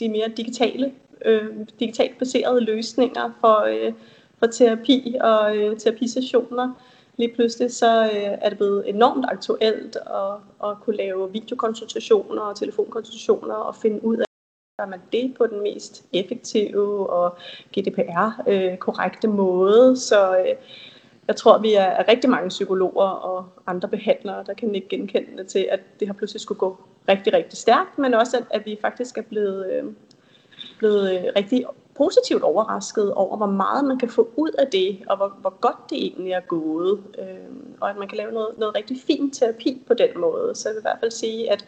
de 0.00 0.08
mere 0.08 0.28
digitale, 0.28 0.92
øh, 1.24 1.66
digitalt 1.80 2.18
baserede 2.18 2.60
løsninger 2.60 3.32
for, 3.40 3.64
øh, 3.64 3.92
for 4.38 4.46
terapi 4.46 5.16
og 5.20 5.56
øh, 5.56 5.76
terapisessioner. 5.76 6.74
Lige 7.16 7.34
pludselig 7.34 7.72
så 7.72 8.04
øh, 8.04 8.38
er 8.40 8.48
det 8.48 8.58
blevet 8.58 8.88
enormt 8.88 9.24
aktuelt 9.28 9.96
at, 9.96 10.68
at 10.70 10.76
kunne 10.80 10.96
lave 10.96 11.32
videokonsultationer 11.32 12.42
og 12.42 12.56
telefonkonsultationer 12.56 13.54
og 13.54 13.74
finde 13.74 14.04
ud 14.04 14.16
af, 14.16 14.24
gør 14.78 14.86
man 14.86 15.00
det 15.12 15.34
på 15.38 15.46
den 15.46 15.62
mest 15.62 16.04
effektive 16.12 17.10
og 17.10 17.36
GDPR-korrekte 17.78 19.28
øh, 19.28 19.34
måde. 19.34 19.96
Så 19.96 20.38
øh, 20.38 20.54
jeg 21.28 21.36
tror, 21.36 21.58
vi 21.58 21.74
er, 21.74 22.08
rigtig 22.08 22.30
mange 22.30 22.48
psykologer 22.48 23.08
og 23.08 23.46
andre 23.66 23.88
behandlere, 23.88 24.44
der 24.46 24.54
kan 24.54 24.74
ikke 24.74 24.88
genkende 24.88 25.44
til, 25.44 25.68
at 25.70 25.80
det 26.00 26.08
har 26.08 26.14
pludselig 26.14 26.40
skulle 26.40 26.58
gå 26.58 26.76
rigtig, 27.08 27.32
rigtig 27.32 27.58
stærkt, 27.58 27.98
men 27.98 28.14
også, 28.14 28.36
at, 28.36 28.44
at 28.50 28.66
vi 28.66 28.78
faktisk 28.80 29.18
er 29.18 29.22
blevet, 29.22 29.72
øh, 29.72 29.84
blevet 30.78 31.12
øh, 31.12 31.24
rigtig 31.36 31.64
positivt 31.96 32.42
overrasket 32.42 33.14
over, 33.14 33.36
hvor 33.36 33.46
meget 33.46 33.84
man 33.84 33.98
kan 33.98 34.08
få 34.08 34.30
ud 34.36 34.50
af 34.58 34.66
det, 34.66 34.98
og 35.08 35.16
hvor, 35.16 35.36
hvor 35.40 35.58
godt 35.60 35.90
det 35.90 35.98
egentlig 35.98 36.32
er 36.32 36.40
gået, 36.40 37.02
øh, 37.18 37.26
og 37.80 37.90
at 37.90 37.96
man 37.96 38.08
kan 38.08 38.16
lave 38.16 38.32
noget, 38.32 38.48
noget 38.58 38.76
rigtig 38.76 38.96
fin 39.06 39.30
terapi 39.30 39.82
på 39.86 39.94
den 39.94 40.08
måde. 40.16 40.54
Så 40.54 40.68
jeg 40.68 40.74
vil 40.74 40.80
i 40.80 40.82
hvert 40.82 40.98
fald 41.00 41.10
sige, 41.10 41.52
at 41.52 41.58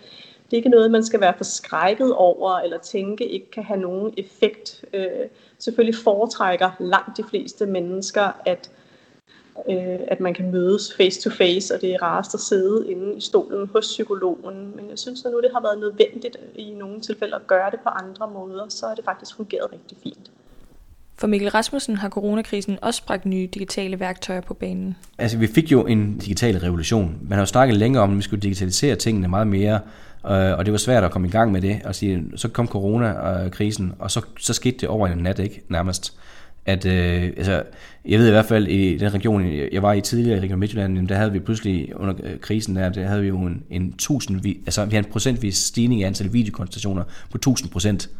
det 0.45 0.53
er 0.53 0.57
ikke 0.57 0.69
noget, 0.69 0.91
man 0.91 1.05
skal 1.05 1.21
være 1.21 1.35
forskrækket 1.37 2.15
over, 2.15 2.59
eller 2.59 2.79
tænke 2.79 3.29
ikke 3.29 3.51
kan 3.51 3.63
have 3.63 3.81
nogen 3.81 4.15
effekt. 4.17 4.85
Øh, 4.95 5.29
selvfølgelig 5.59 5.99
foretrækker 6.05 6.71
langt 6.79 7.17
de 7.17 7.25
fleste 7.25 7.67
mennesker, 7.67 8.33
at 8.47 8.71
øh, 9.69 9.99
at 10.09 10.21
man 10.21 10.35
kan 10.35 10.51
mødes 10.51 10.95
face 10.97 11.21
to 11.23 11.31
face, 11.31 11.75
og 11.75 11.81
det 11.81 11.95
er 11.95 12.03
rarest 12.03 12.35
at 12.35 12.41
sidde 12.41 12.91
inde 12.91 13.17
i 13.17 13.21
stolen 13.21 13.69
hos 13.73 13.85
psykologen. 13.85 14.77
Men 14.77 14.91
jeg 14.91 14.99
synes, 14.99 15.25
at 15.25 15.31
nu 15.33 15.41
det 15.41 15.51
har 15.55 15.61
været 15.61 15.79
nødvendigt 15.79 16.37
i 16.55 16.71
nogle 16.71 17.01
tilfælde 17.01 17.35
at 17.35 17.47
gøre 17.47 17.71
det 17.71 17.81
på 17.81 17.89
andre 17.89 18.31
måder, 18.31 18.67
så 18.69 18.87
har 18.87 18.95
det 18.95 19.05
faktisk 19.05 19.37
fungeret 19.37 19.73
rigtig 19.73 19.99
fint. 20.03 20.31
For 21.19 21.27
Mikkel 21.27 21.51
Rasmussen 21.51 21.97
har 21.97 22.09
coronakrisen 22.09 22.79
også 22.83 23.05
bragt 23.05 23.27
nye 23.27 23.49
digitale 23.55 24.01
værktøjer 24.01 24.41
på 24.41 24.55
banen. 24.55 24.97
Altså, 25.19 25.39
vi 25.39 25.47
fik 25.47 25.73
jo 25.73 25.87
en 25.87 26.19
digital 26.19 26.59
revolution. 26.59 27.19
Man 27.23 27.33
har 27.33 27.43
jo 27.43 27.47
snakket 27.47 27.77
længere 27.77 28.03
om, 28.03 28.11
at 28.11 28.17
vi 28.17 28.23
skulle 28.23 28.43
digitalisere 28.43 28.97
tingene 28.97 29.29
meget 29.29 29.47
mere, 29.47 29.81
øh, 30.27 30.59
og 30.59 30.65
det 30.65 30.73
var 30.73 30.79
svært 30.79 31.05
at 31.05 31.11
komme 31.11 31.29
i 31.29 31.31
gang 31.31 31.53
med 31.53 31.61
det. 31.61 31.81
Og 31.85 31.95
sige, 31.95 32.25
så 32.37 32.49
kom 32.49 32.69
coronakrisen, 32.69 33.95
og 33.99 34.11
så, 34.11 34.25
så 34.39 34.53
skete 34.53 34.77
det 34.79 34.89
over 34.89 35.09
en 35.09 35.19
nat, 35.19 35.39
ikke? 35.39 35.63
Nærmest 35.69 36.19
at 36.67 36.87
øh, 36.87 37.23
altså, 37.23 37.63
jeg 38.05 38.19
ved 38.19 38.27
i 38.27 38.31
hvert 38.31 38.47
fald 38.47 38.69
i 38.69 38.97
den 38.97 39.15
region, 39.15 39.47
jeg 39.73 39.83
var 39.83 39.93
i 39.93 40.01
tidligere 40.01 40.39
i 40.39 40.41
Region 40.41 40.59
Midtjylland, 40.59 41.09
der 41.09 41.15
havde 41.15 41.33
vi 41.33 41.39
pludselig 41.39 41.97
under 41.97 42.15
øh, 42.23 42.39
krisen 42.41 42.77
der, 42.77 42.89
der 42.89 43.07
havde 43.07 43.23
vi 43.23 43.29
jo 43.29 43.39
en, 43.39 43.63
en 43.71 43.93
tusind, 43.93 44.47
altså 44.47 44.85
vi 44.85 44.91
havde 44.91 45.07
en 45.07 45.13
procentvis 45.13 45.57
stigning 45.57 46.01
i 46.01 46.05
antal 46.05 46.33
videokonsultationer 46.33 47.05
på 47.31 47.37
1000 47.37 47.71
procent. 47.71 48.11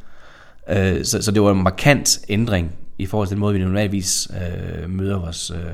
Øh, 0.69 1.05
så, 1.05 1.23
så 1.23 1.31
det 1.31 1.43
var 1.43 1.53
en 1.53 1.63
markant 1.63 2.21
ændring 2.29 2.73
i 2.99 3.07
forhold 3.07 3.29
til 3.29 3.35
den 3.35 3.41
måde, 3.41 3.55
vi 3.55 3.61
normalvis 3.61 4.29
øh, 4.35 4.91
møder 4.91 5.19
vores, 5.19 5.51
øh, 5.51 5.73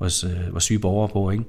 vores, 0.00 0.24
øh, 0.24 0.52
vores 0.52 0.64
syge 0.64 0.78
borgere 0.78 1.08
på. 1.08 1.30
Ikke? 1.30 1.44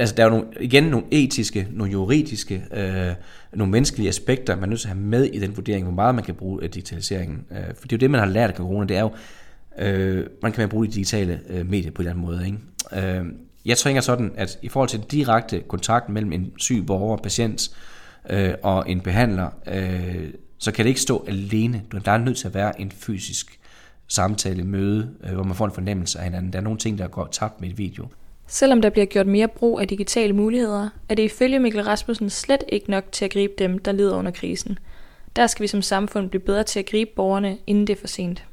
Altså, 0.00 0.14
der 0.14 0.22
er 0.22 0.26
jo 0.26 0.30
nogle, 0.30 0.46
igen 0.60 0.84
nogle 0.84 1.06
etiske, 1.10 1.68
nogle 1.70 1.92
juridiske, 1.92 2.62
øh, 2.74 3.14
nogle 3.52 3.70
menneskelige 3.70 4.08
aspekter, 4.08 4.54
man 4.54 4.64
er 4.64 4.68
nødt 4.68 4.80
til 4.80 4.88
at 4.88 4.94
have 4.94 5.04
med 5.04 5.24
i 5.24 5.38
den 5.38 5.56
vurdering, 5.56 5.84
hvor 5.84 5.94
meget 5.94 6.14
man 6.14 6.24
kan 6.24 6.34
bruge 6.34 6.60
digitaliseringen. 6.62 7.44
Øh, 7.50 7.56
for 7.56 7.88
det 7.88 7.92
er 7.92 7.96
jo 7.96 7.98
det, 7.98 8.10
man 8.10 8.20
har 8.20 8.26
lært 8.26 8.50
af 8.50 8.56
corona, 8.56 8.86
det 8.86 8.96
er 8.96 9.00
jo, 9.00 9.10
øh, 9.78 10.26
man 10.42 10.52
kan 10.52 10.68
bruge 10.68 10.86
de 10.86 10.92
digitale 10.92 11.40
øh, 11.48 11.70
medier 11.70 11.90
på 11.90 12.02
en 12.02 12.08
eller 12.08 12.10
anden 12.10 12.26
måde. 12.26 12.46
Ikke? 12.46 13.18
Øh, 13.18 13.26
jeg 13.64 13.78
tænker 13.78 14.00
sådan, 14.00 14.32
at 14.36 14.58
i 14.62 14.68
forhold 14.68 14.88
til 14.88 15.00
direkte 15.00 15.60
kontakt 15.60 16.08
mellem 16.08 16.32
en 16.32 16.52
syg 16.58 16.86
borger, 16.86 17.16
patient 17.16 17.70
øh, 18.30 18.54
og 18.62 18.90
en 18.90 19.00
behandler, 19.00 19.50
øh, 19.66 20.28
så 20.58 20.72
kan 20.72 20.84
det 20.84 20.88
ikke 20.88 21.00
stå 21.00 21.24
alene. 21.28 21.82
Der 22.04 22.12
er 22.12 22.18
nødt 22.18 22.36
til 22.36 22.48
at 22.48 22.54
være 22.54 22.80
en 22.80 22.90
fysisk 22.90 23.58
samtale, 24.08 24.64
møde, 24.64 25.10
øh, 25.24 25.34
hvor 25.34 25.44
man 25.44 25.54
får 25.54 25.64
en 25.64 25.72
fornemmelse 25.72 26.18
af 26.18 26.24
hinanden. 26.24 26.52
Der 26.52 26.58
er 26.58 26.62
nogle 26.62 26.78
ting, 26.78 26.98
der 26.98 27.08
går 27.08 27.28
tabt 27.32 27.60
med 27.60 27.68
et 27.68 27.78
video. 27.78 28.06
Selvom 28.46 28.82
der 28.82 28.90
bliver 28.90 29.06
gjort 29.06 29.26
mere 29.26 29.48
brug 29.48 29.80
af 29.80 29.88
digitale 29.88 30.32
muligheder, 30.32 30.88
er 31.08 31.14
det 31.14 31.22
ifølge 31.22 31.58
Mikkel 31.58 31.82
Rasmussen 31.82 32.30
slet 32.30 32.64
ikke 32.68 32.90
nok 32.90 33.04
til 33.12 33.24
at 33.24 33.30
gribe 33.30 33.52
dem, 33.58 33.78
der 33.78 33.92
lider 33.92 34.16
under 34.16 34.30
krisen. 34.30 34.78
Der 35.36 35.46
skal 35.46 35.62
vi 35.62 35.66
som 35.66 35.82
samfund 35.82 36.28
blive 36.28 36.40
bedre 36.40 36.62
til 36.62 36.78
at 36.78 36.86
gribe 36.86 37.10
borgerne, 37.16 37.58
inden 37.66 37.86
det 37.86 37.96
er 37.96 38.00
for 38.00 38.06
sent. 38.06 38.44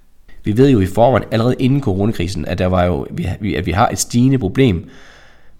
Vi 0.43 0.57
ved 0.57 0.69
jo 0.69 0.79
i 0.79 0.85
forvejen 0.85 1.27
allerede 1.31 1.55
inden 1.59 1.81
coronakrisen, 1.81 2.45
at, 2.45 2.57
der 2.57 2.65
var 2.65 2.85
jo, 2.85 3.07
at 3.55 3.65
vi 3.65 3.71
har 3.71 3.89
et 3.89 3.99
stigende 3.99 4.37
problem 4.37 4.89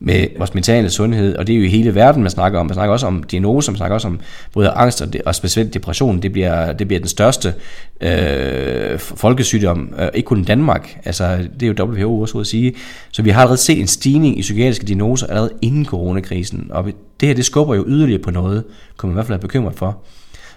med 0.02 0.28
vores 0.38 0.54
mentale 0.54 0.90
sundhed, 0.90 1.36
og 1.36 1.48
det 1.48 1.54
er 1.54 1.58
jo 1.58 1.64
i 1.64 1.68
hele 1.70 1.96
verden, 1.96 2.22
man 2.22 2.32
snakker 2.32 2.60
om. 2.60 2.66
Man 2.66 2.74
snakker 2.74 2.94
også 2.94 3.08
om 3.08 3.24
diagnoser, 3.24 3.72
man 3.72 3.78
snakker 3.78 3.94
også 3.94 4.08
om 4.08 4.20
både 4.54 4.70
angst 4.70 5.02
og, 5.02 5.08
og 5.26 5.36
specielt 5.36 5.74
depression. 5.74 6.22
Det 6.22 6.32
bliver, 6.32 6.74
det 6.74 6.88
bliver 6.88 7.00
den 7.00 7.08
største 7.08 7.54
øh, 8.02 9.00
folkesygdom, 9.00 9.94
øh, 10.00 10.08
ikke 10.14 10.28
kun 10.28 10.42
i 10.42 10.44
Danmark. 10.44 11.00
Altså, 11.06 11.38
det 11.60 11.80
er 11.80 11.86
jo 11.86 11.86
WHO 11.86 12.22
også 12.22 12.40
at 12.40 12.48
sige. 12.48 12.74
Så 13.12 13.22
vi 13.22 13.30
har 13.30 13.42
allerede 13.42 13.58
set 13.58 13.80
en 13.80 13.88
stigning 13.88 14.40
i 14.40 14.42
psykiatriske 14.42 14.86
diagnoser 14.86 15.28
allerede 15.28 15.52
inden 15.62 15.86
coronakrisen, 15.86 16.68
og 16.70 16.86
det 17.20 17.28
her, 17.28 17.36
det 17.36 17.46
skubber 17.46 17.76
jo 17.76 17.86
yderligere 17.88 18.22
på 18.22 18.32
noget, 18.32 18.64
kunne 18.98 19.08
man 19.08 19.14
i 19.14 19.16
hvert 19.16 19.26
fald 19.26 19.34
være 19.34 19.48
bekymret 19.48 19.76
for. 19.76 19.98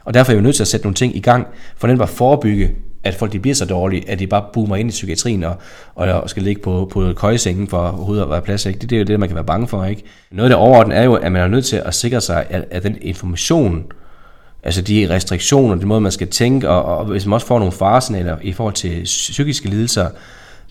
Og 0.04 0.14
derfor 0.14 0.32
er 0.32 0.36
vi 0.36 0.42
nødt 0.42 0.56
til 0.56 0.62
at 0.62 0.68
sætte 0.68 0.86
nogle 0.86 0.94
ting 0.94 1.16
i 1.16 1.20
gang, 1.20 1.46
for 1.76 1.86
den 1.86 1.98
var 1.98 2.06
forebygge 2.06 2.70
at 3.04 3.14
folk 3.14 3.32
de 3.32 3.38
bliver 3.38 3.54
så 3.54 3.64
dårlige, 3.64 4.10
at 4.10 4.18
de 4.18 4.26
bare 4.26 4.44
boomer 4.52 4.76
ind 4.76 4.88
i 4.88 4.90
psykiatrien 4.90 5.44
og, 5.44 5.56
og 5.94 6.30
skal 6.30 6.42
ligge 6.42 6.62
på, 6.62 6.88
på 6.92 7.12
køjesengen 7.16 7.68
for 7.68 7.78
overhovedet 7.78 8.22
at 8.22 8.30
være 8.30 8.42
plads. 8.42 8.66
Ikke? 8.66 8.78
Det, 8.78 8.90
det 8.90 8.96
er 8.96 9.00
jo 9.00 9.04
det, 9.04 9.20
man 9.20 9.28
kan 9.28 9.36
være 9.36 9.44
bange 9.44 9.68
for. 9.68 9.84
Ikke? 9.84 10.02
Noget 10.30 10.50
af 10.50 10.56
det 10.56 10.66
overordnede 10.66 11.00
er 11.00 11.04
jo, 11.04 11.14
at 11.14 11.32
man 11.32 11.42
er 11.42 11.48
nødt 11.48 11.64
til 11.64 11.82
at 11.84 11.94
sikre 11.94 12.20
sig, 12.20 12.46
at, 12.50 12.64
at 12.70 12.82
den 12.82 12.98
information, 13.00 13.84
altså 14.62 14.82
de 14.82 15.06
restriktioner, 15.10 15.74
den 15.74 15.88
måde, 15.88 16.00
man 16.00 16.12
skal 16.12 16.28
tænke, 16.28 16.68
og, 16.68 16.98
og 16.98 17.04
hvis 17.04 17.26
man 17.26 17.34
også 17.34 17.46
får 17.46 17.58
nogle 17.58 17.72
faresignaler 17.72 18.36
i 18.42 18.52
forhold 18.52 18.74
til 18.74 19.02
psykiske 19.04 19.68
lidelser, 19.68 20.08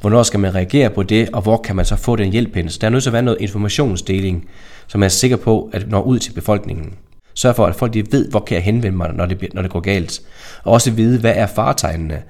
hvornår 0.01 0.23
skal 0.23 0.39
man 0.39 0.55
reagere 0.55 0.89
på 0.89 1.03
det, 1.03 1.29
og 1.33 1.41
hvor 1.41 1.57
kan 1.57 1.75
man 1.75 1.85
så 1.85 1.95
få 1.95 2.15
den 2.15 2.31
hjælp 2.31 2.55
hen. 2.55 2.69
Så 2.69 2.77
der 2.81 2.87
er 2.87 2.91
nødt 2.91 3.03
til 3.03 3.09
at 3.09 3.13
være 3.13 3.21
noget 3.21 3.41
informationsdeling, 3.41 4.49
som 4.87 4.99
man 4.99 5.05
er 5.05 5.09
sikker 5.09 5.37
på, 5.37 5.69
at 5.73 5.89
når 5.89 6.01
ud 6.01 6.19
til 6.19 6.31
befolkningen. 6.31 6.93
Sørg 7.33 7.55
for, 7.55 7.65
at 7.65 7.75
folk 7.75 7.93
de 7.93 8.11
ved, 8.11 8.29
hvor 8.29 8.39
kan 8.39 8.55
jeg 8.55 8.63
henvende 8.63 8.97
mig, 8.97 9.11
når 9.13 9.25
det, 9.25 9.53
når 9.53 9.61
det 9.61 9.71
går 9.71 9.79
galt. 9.79 10.21
Og 10.63 10.73
også 10.73 10.91
vide, 10.91 11.19
hvad 11.19 11.33
er 11.35 11.47
faretegnene. 11.47 12.21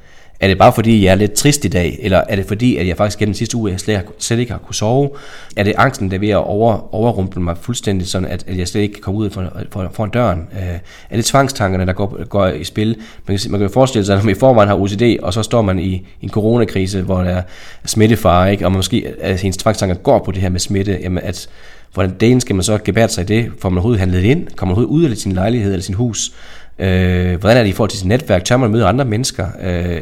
Er 0.41 0.47
det 0.47 0.57
bare 0.57 0.73
fordi, 0.73 1.05
jeg 1.05 1.11
er 1.11 1.15
lidt 1.15 1.33
trist 1.33 1.65
i 1.65 1.67
dag, 1.67 1.99
eller 2.01 2.23
er 2.29 2.35
det 2.35 2.45
fordi, 2.45 2.77
at 2.77 2.87
jeg 2.87 2.97
faktisk 2.97 3.19
gennem 3.19 3.33
sidste 3.33 3.57
uge 3.57 3.77
slet, 3.77 4.05
slet 4.19 4.39
ikke 4.39 4.51
har 4.51 4.59
kunne 4.59 4.75
sove? 4.75 5.09
Er 5.57 5.63
det 5.63 5.73
angsten, 5.77 6.09
der 6.09 6.15
er 6.15 6.19
ved 6.19 6.29
at 6.29 6.35
over, 6.35 6.95
overrumple 6.95 7.41
mig 7.41 7.57
fuldstændig, 7.57 8.07
sådan 8.07 8.27
at, 8.27 8.43
at 8.47 8.57
jeg 8.57 8.67
slet 8.67 8.81
ikke 8.81 8.93
kan 8.93 9.01
komme 9.01 9.19
ud 9.19 9.29
for, 9.29 9.51
for, 9.71 9.91
for 9.93 10.05
døren? 10.05 10.39
Uh, 10.51 10.61
er 11.09 11.15
det 11.15 11.25
tvangstankerne, 11.25 11.85
der 11.85 11.93
går, 11.93 12.25
går 12.25 12.47
i 12.47 12.63
spil? 12.63 12.97
Man 13.27 13.37
kan, 13.37 13.51
man 13.51 13.59
kan 13.59 13.67
jo 13.67 13.73
forestille 13.73 14.05
sig, 14.05 14.17
at 14.17 14.23
man 14.23 14.35
i 14.35 14.39
forvejen 14.39 14.69
har 14.69 14.75
OCD, 14.75 15.17
og 15.21 15.33
så 15.33 15.43
står 15.43 15.61
man 15.61 15.79
i, 15.79 16.07
en 16.21 16.29
coronakrise, 16.29 17.01
hvor 17.01 17.17
der 17.17 17.29
er 17.29 17.41
smittefare, 17.85 18.51
ikke? 18.51 18.65
og 18.65 18.71
man 18.71 18.77
måske, 18.77 19.13
at 19.19 19.41
hendes 19.41 19.57
tvangstanker 19.57 19.95
går 19.95 20.19
på 20.19 20.31
det 20.31 20.41
her 20.41 20.49
med 20.49 20.59
smitte, 20.59 20.99
jamen 21.01 21.23
at 21.23 21.49
Hvordan 21.93 22.15
delen 22.19 22.41
skal 22.41 22.55
man 22.55 22.63
så 22.63 22.77
gebære 22.77 23.09
sig 23.09 23.21
i 23.21 23.25
det? 23.25 23.51
Får 23.59 23.69
man 23.69 23.77
overhovedet 23.77 23.99
handlet 23.99 24.23
ind? 24.23 24.47
Kommer 24.55 24.75
man 24.75 24.83
overhovedet 24.83 25.05
ud 25.05 25.11
af 25.11 25.17
sin 25.17 25.31
lejlighed 25.31 25.71
eller 25.73 25.83
sin 25.83 25.95
hus? 25.95 26.31
Øh, 26.79 27.39
hvordan 27.39 27.57
er 27.57 27.63
det 27.63 27.69
i 27.69 27.73
forhold 27.73 27.89
til 27.89 27.99
sit 27.99 28.07
netværk? 28.07 28.43
Tør 28.43 28.57
man 28.57 28.71
møde 28.71 28.85
andre 28.85 29.05
mennesker? 29.05 29.47
Øh, 29.61 30.01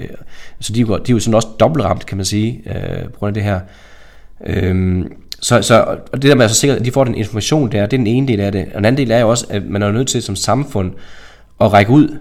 så 0.59 0.73
de, 0.73 0.85
de 0.85 0.93
er 0.93 0.99
jo 1.09 1.19
sådan 1.19 1.33
også 1.33 1.47
dobbeltramt, 1.59 2.05
kan 2.05 2.17
man 2.17 2.25
sige, 2.25 2.61
øh, 2.65 3.03
på 3.03 3.19
grund 3.19 3.29
af 3.29 3.33
det 3.33 3.43
her. 3.43 3.59
Øh, 4.45 5.05
så, 5.41 5.61
så 5.61 5.97
og 6.11 6.21
det 6.21 6.29
der 6.29 6.35
med 6.35 6.45
at 6.45 6.51
så 6.51 6.57
sikkert, 6.57 6.79
at 6.79 6.85
de 6.85 6.91
får 6.91 7.03
den 7.03 7.15
information 7.15 7.71
der, 7.71 7.85
det 7.85 7.93
er 7.93 7.97
den 7.97 8.07
ene 8.07 8.27
del 8.27 8.39
af 8.39 8.51
det. 8.51 8.65
Og 8.65 8.75
den 8.75 8.85
anden 8.85 8.97
del 8.97 9.11
er 9.11 9.19
jo 9.19 9.29
også, 9.29 9.45
at 9.49 9.65
man 9.65 9.81
er 9.81 9.91
nødt 9.91 10.07
til 10.07 10.23
som 10.23 10.35
samfund 10.35 10.91
at 11.61 11.73
række 11.73 11.91
ud 11.91 12.17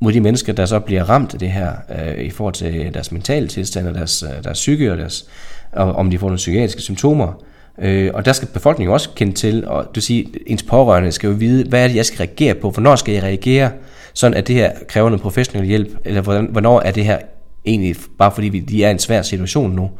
mod 0.00 0.12
de 0.12 0.20
mennesker, 0.20 0.52
der 0.52 0.66
så 0.66 0.78
bliver 0.78 1.04
ramt 1.04 1.34
af 1.34 1.40
det 1.40 1.50
her, 1.50 1.72
øh, 1.98 2.24
i 2.24 2.30
forhold 2.30 2.54
til 2.54 2.94
deres 2.94 3.12
mentale 3.12 3.48
tilstand 3.48 3.88
og 3.88 3.94
deres, 3.94 4.22
øh, 4.22 4.44
deres 4.44 4.58
psyke 4.58 4.92
og, 4.92 4.98
deres, 4.98 5.26
og 5.72 5.92
om 5.92 6.10
de 6.10 6.18
får 6.18 6.26
nogle 6.26 6.36
psykiatriske 6.36 6.80
symptomer. 6.80 7.42
Øh, 7.82 8.10
og 8.14 8.24
der 8.24 8.32
skal 8.32 8.48
befolkningen 8.48 8.92
også 8.92 9.08
kende 9.14 9.32
til, 9.32 9.66
og 9.66 9.94
du 9.94 10.00
siger, 10.00 10.26
ens 10.46 10.62
pårørende 10.62 11.12
skal 11.12 11.28
jo 11.28 11.36
vide, 11.38 11.68
hvad 11.68 11.84
er 11.84 11.88
det, 11.88 11.96
jeg 11.96 12.06
skal 12.06 12.18
reagere 12.18 12.54
på, 12.54 12.70
hvornår 12.70 12.96
skal 12.96 13.14
jeg 13.14 13.22
reagere, 13.22 13.70
sådan 14.14 14.36
at 14.36 14.48
det 14.48 14.54
her 14.54 14.72
kræver 14.88 15.08
noget 15.08 15.22
professionel 15.22 15.66
hjælp, 15.66 15.88
eller 16.04 16.20
hvordan, 16.20 16.48
hvornår 16.52 16.80
er 16.80 16.90
det 16.90 17.04
her 17.04 17.18
egentlig 17.64 17.96
bare 18.18 18.32
fordi 18.32 18.48
vi, 18.48 18.60
de 18.60 18.84
er 18.84 18.88
i 18.88 18.92
en 18.92 18.98
svær 18.98 19.22
situation 19.22 19.72
nu. 19.72 19.90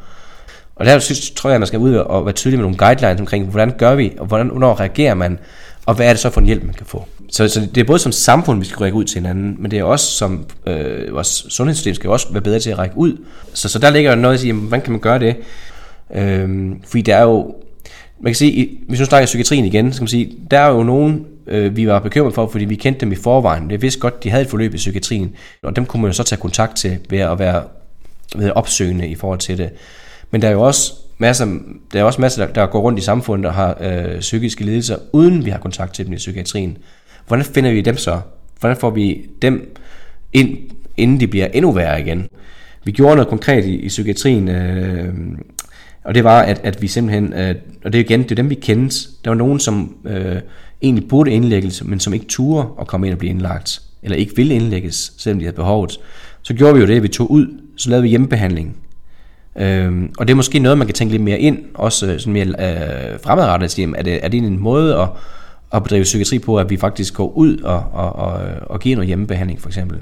Og 0.75 0.85
der 0.85 0.99
synes, 0.99 1.31
tror 1.31 1.49
jeg, 1.49 1.55
at 1.55 1.61
man 1.61 1.67
skal 1.67 1.79
ud 1.79 1.95
og 1.95 2.25
være 2.25 2.33
tydelig 2.33 2.59
med 2.59 2.63
nogle 2.63 2.77
guidelines 2.77 3.19
omkring, 3.19 3.45
hvordan 3.45 3.73
gør 3.77 3.95
vi, 3.95 4.13
og 4.19 4.25
hvordan, 4.25 4.47
hvornår 4.47 4.79
reagerer 4.79 5.13
man, 5.13 5.39
og 5.85 5.95
hvad 5.95 6.05
er 6.05 6.09
det 6.09 6.19
så 6.19 6.29
for 6.29 6.41
en 6.41 6.47
hjælp, 6.47 6.63
man 6.63 6.73
kan 6.73 6.85
få. 6.85 7.05
Så, 7.31 7.47
så 7.47 7.67
det 7.75 7.81
er 7.81 7.85
både 7.85 7.99
som 7.99 8.11
samfund, 8.11 8.59
vi 8.59 8.65
skal 8.65 8.77
række 8.77 8.97
ud 8.97 9.03
til 9.03 9.21
hinanden, 9.21 9.55
men 9.59 9.71
det 9.71 9.79
er 9.79 9.83
også 9.83 10.11
som 10.11 10.45
øh, 10.67 11.13
vores 11.13 11.45
sundhedssystem 11.49 11.93
skal 11.93 12.09
også 12.09 12.27
være 12.31 12.41
bedre 12.41 12.59
til 12.59 12.69
at 12.69 12.77
række 12.77 12.97
ud. 12.97 13.17
Så, 13.53 13.69
så 13.69 13.79
der 13.79 13.89
ligger 13.89 14.11
jo 14.11 14.21
noget 14.21 14.33
at 14.33 14.39
sige, 14.39 14.53
hvordan 14.53 14.81
kan 14.81 14.91
man 14.91 15.01
gøre 15.01 15.19
det? 15.19 15.35
Øhm, 16.15 16.81
fordi 16.87 17.01
der 17.01 17.15
er 17.15 17.23
jo 17.23 17.55
man 18.19 18.29
kan 18.29 18.35
sige, 18.35 18.69
hvis 18.87 18.99
nu 18.99 19.05
snakker 19.05 19.25
psykiatrien 19.25 19.65
igen, 19.65 19.93
så 19.93 19.99
kan 19.99 20.03
man 20.03 20.07
sige, 20.07 20.37
der 20.51 20.59
er 20.59 20.69
jo 20.69 20.83
nogen, 20.83 21.25
øh, 21.47 21.75
vi 21.75 21.87
var 21.87 21.99
bekymret 21.99 22.33
for, 22.33 22.47
fordi 22.47 22.65
vi 22.65 22.75
kendte 22.75 23.01
dem 23.01 23.11
i 23.11 23.15
forvejen. 23.15 23.69
Det 23.69 23.81
vidste 23.81 23.99
godt, 23.99 24.23
de 24.23 24.29
havde 24.29 24.43
et 24.43 24.49
forløb 24.49 24.73
i 24.73 24.77
psykiatrien, 24.77 25.35
og 25.63 25.75
dem 25.75 25.85
kunne 25.85 26.01
man 26.01 26.09
jo 26.09 26.13
så 26.13 26.23
tage 26.23 26.41
kontakt 26.41 26.75
til 26.75 26.97
ved 27.09 27.19
at 27.19 27.39
være 27.39 27.63
ved 28.35 28.51
opsøgende 28.51 29.07
i 29.07 29.15
forhold 29.15 29.39
til 29.39 29.57
det. 29.57 29.69
Men 30.31 30.41
der 30.41 30.47
er 30.47 30.51
jo 30.51 30.61
også 30.61 30.93
masser, 31.17 31.47
der 31.93 31.99
er 31.99 32.03
også 32.03 32.21
masser, 32.21 32.45
der, 32.45 32.53
der 32.53 32.65
går 32.65 32.79
rundt 32.79 32.99
i 32.99 33.01
samfundet 33.01 33.45
og 33.45 33.53
har 33.53 33.77
øh, 33.81 34.19
psykiske 34.19 34.65
lidelser, 34.65 34.97
uden 35.13 35.45
vi 35.45 35.49
har 35.49 35.59
kontakt 35.59 35.93
til 35.93 36.05
dem 36.05 36.13
i 36.13 36.17
psykiatrien. 36.17 36.77
Hvordan 37.27 37.45
finder 37.45 37.71
vi 37.71 37.81
dem 37.81 37.97
så? 37.97 38.19
Hvordan 38.59 38.77
får 38.77 38.89
vi 38.89 39.29
dem 39.41 39.75
ind, 40.33 40.57
inden 40.97 41.19
de 41.19 41.27
bliver 41.27 41.47
endnu 41.53 41.71
værre 41.71 42.01
igen? 42.01 42.27
Vi 42.83 42.91
gjorde 42.91 43.15
noget 43.15 43.27
konkret 43.27 43.65
i, 43.65 43.75
i 43.75 43.87
psykiatrien, 43.87 44.47
øh, 44.47 45.13
og 46.07 46.15
det 46.15 46.23
var, 46.23 46.41
at, 46.41 46.61
at 46.63 46.81
vi 46.81 46.87
simpelthen, 46.87 47.33
øh, 47.33 47.55
og 47.85 47.93
det 47.93 47.99
er 47.99 48.03
igen, 48.03 48.23
det 48.23 48.31
er 48.31 48.35
dem 48.35 48.49
vi 48.49 48.55
kendte, 48.55 48.95
der 49.23 49.29
var 49.29 49.35
nogen, 49.35 49.59
som 49.59 49.95
øh, 50.05 50.35
egentlig 50.81 51.07
burde 51.07 51.31
indlægges, 51.31 51.83
men 51.83 51.99
som 51.99 52.13
ikke 52.13 52.25
turde 52.25 52.67
at 52.81 52.87
komme 52.87 53.07
ind 53.07 53.13
og 53.13 53.19
blive 53.19 53.29
indlagt, 53.29 53.81
eller 54.03 54.17
ikke 54.17 54.35
ville 54.35 54.55
indlægges, 54.55 55.13
selvom 55.17 55.39
de 55.39 55.45
havde 55.45 55.55
behovet. 55.55 55.99
Så 56.41 56.53
gjorde 56.53 56.73
vi 56.73 56.79
jo 56.79 56.87
det, 56.87 56.95
at 56.95 57.03
vi 57.03 57.07
tog 57.07 57.31
ud, 57.31 57.47
så 57.77 57.89
lavede 57.89 58.03
vi 58.03 58.09
hjemmebehandling. 58.09 58.77
Øhm, 59.55 60.13
og 60.17 60.27
det 60.27 60.31
er 60.31 60.35
måske 60.35 60.59
noget, 60.59 60.77
man 60.77 60.87
kan 60.87 60.93
tænke 60.93 61.11
lidt 61.11 61.23
mere 61.23 61.39
ind, 61.39 61.59
også 61.73 62.07
øh, 62.07 62.19
sådan 62.19 62.33
mere 62.33 62.45
øh, 62.45 63.19
fremadrettet, 63.23 63.71
sige, 63.71 63.93
er 63.97 64.03
det, 64.03 64.25
er 64.25 64.27
det 64.27 64.37
en 64.37 64.59
måde 64.59 64.95
at, 64.95 65.07
at 65.73 65.83
bedrive 65.83 66.03
psykiatri 66.03 66.39
på, 66.39 66.59
at 66.59 66.69
vi 66.69 66.77
faktisk 66.77 67.13
går 67.13 67.31
ud 67.37 67.57
og, 67.57 67.83
og, 67.93 68.15
og, 68.15 68.41
og 68.61 68.79
giver 68.79 68.95
noget 68.95 69.07
hjemmebehandling 69.07 69.61
for 69.61 69.69
eksempel. 69.69 70.01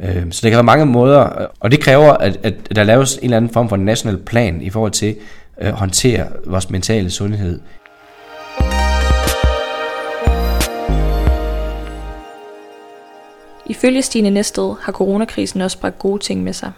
Øhm, 0.00 0.32
så 0.32 0.40
det 0.42 0.50
kan 0.50 0.56
være 0.56 0.64
mange 0.64 0.86
måder, 0.86 1.46
og 1.60 1.70
det 1.70 1.80
kræver, 1.80 2.12
at, 2.12 2.38
at 2.42 2.76
der 2.76 2.84
laves 2.84 3.16
en 3.16 3.24
eller 3.24 3.36
anden 3.36 3.50
form 3.50 3.68
for 3.68 3.76
national 3.76 4.18
plan 4.18 4.62
i 4.62 4.70
forhold 4.70 4.92
til 4.92 5.16
at 5.56 5.72
håndtere 5.72 6.26
vores 6.46 6.70
mentale 6.70 7.10
sundhed. 7.10 7.60
Ifølge 13.66 14.02
Stine 14.02 14.30
Næsted 14.30 14.74
har 14.80 14.92
coronakrisen 14.92 15.60
også 15.60 15.80
bragt 15.80 15.98
gode 15.98 16.18
ting 16.22 16.42
med 16.42 16.52
sig. 16.52 16.72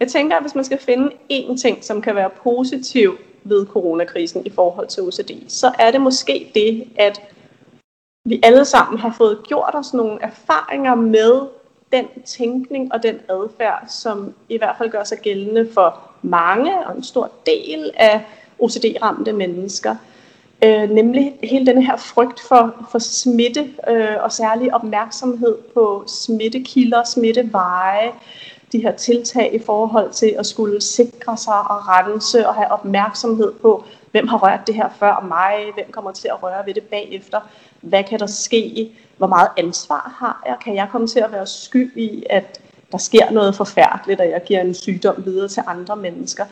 Jeg 0.00 0.08
tænker, 0.08 0.36
at 0.36 0.42
hvis 0.42 0.54
man 0.54 0.64
skal 0.64 0.78
finde 0.78 1.10
én 1.32 1.60
ting, 1.62 1.84
som 1.84 2.02
kan 2.02 2.14
være 2.14 2.30
positiv 2.42 3.18
ved 3.44 3.66
coronakrisen 3.66 4.46
i 4.46 4.50
forhold 4.50 4.88
til 4.88 5.02
OCD, 5.02 5.30
så 5.48 5.72
er 5.78 5.90
det 5.90 6.00
måske 6.00 6.50
det, 6.54 6.84
at 6.96 7.20
vi 8.24 8.40
alle 8.42 8.64
sammen 8.64 8.98
har 8.98 9.14
fået 9.18 9.38
gjort 9.48 9.74
os 9.74 9.94
nogle 9.94 10.18
erfaringer 10.20 10.94
med 10.94 11.40
den 11.94 12.22
tænkning 12.24 12.92
og 12.92 13.02
den 13.02 13.14
adfærd, 13.28 13.84
som 13.88 14.34
i 14.48 14.58
hvert 14.58 14.74
fald 14.78 14.90
gør 14.90 15.04
sig 15.04 15.18
gældende 15.18 15.68
for 15.74 16.00
mange 16.22 16.86
og 16.86 16.96
en 16.96 17.02
stor 17.02 17.30
del 17.46 17.90
af 17.96 18.20
OCD-ramte 18.58 19.32
mennesker. 19.32 19.96
Øh, 20.64 20.90
nemlig 20.90 21.38
hele 21.42 21.66
den 21.66 21.82
her 21.82 21.96
frygt 21.96 22.40
for, 22.40 22.88
for 22.90 22.98
smitte 22.98 23.70
øh, 23.88 24.16
og 24.20 24.32
særlig 24.32 24.74
opmærksomhed 24.74 25.56
på 25.74 26.04
smittekilder, 26.06 27.04
smitteveje, 27.04 28.10
de 28.72 28.82
her 28.82 28.92
tiltag 28.92 29.54
i 29.54 29.58
forhold 29.58 30.10
til 30.10 30.34
at 30.38 30.46
skulle 30.46 30.80
sikre 30.80 31.36
sig 31.36 31.58
og 31.58 31.88
rense 31.88 32.48
og 32.48 32.54
have 32.54 32.72
opmærksomhed 32.72 33.52
på, 33.52 33.84
hvem 34.10 34.28
har 34.28 34.38
rørt 34.38 34.66
det 34.66 34.74
her 34.74 34.88
før 34.98 35.24
mig, 35.28 35.72
hvem 35.74 35.90
kommer 35.90 36.12
til 36.12 36.28
at 36.28 36.42
røre 36.42 36.66
ved 36.66 36.74
det 36.74 36.82
bagefter, 36.82 37.40
hvad 37.84 38.04
kan 38.04 38.18
der 38.18 38.26
ske, 38.26 38.90
hvor 39.18 39.26
meget 39.26 39.48
ansvar 39.56 40.14
har 40.18 40.42
jeg, 40.46 40.56
kan 40.64 40.74
jeg 40.74 40.88
komme 40.92 41.06
til 41.06 41.18
at 41.18 41.32
være 41.32 41.46
skyld 41.46 41.96
i, 41.96 42.22
at 42.30 42.60
der 42.92 42.98
sker 42.98 43.30
noget 43.30 43.56
forfærdeligt, 43.56 44.20
og 44.20 44.28
jeg 44.28 44.42
giver 44.46 44.60
en 44.60 44.74
sygdom 44.74 45.24
videre 45.24 45.48
til 45.48 45.62
andre 45.66 45.96
mennesker. 45.96 46.44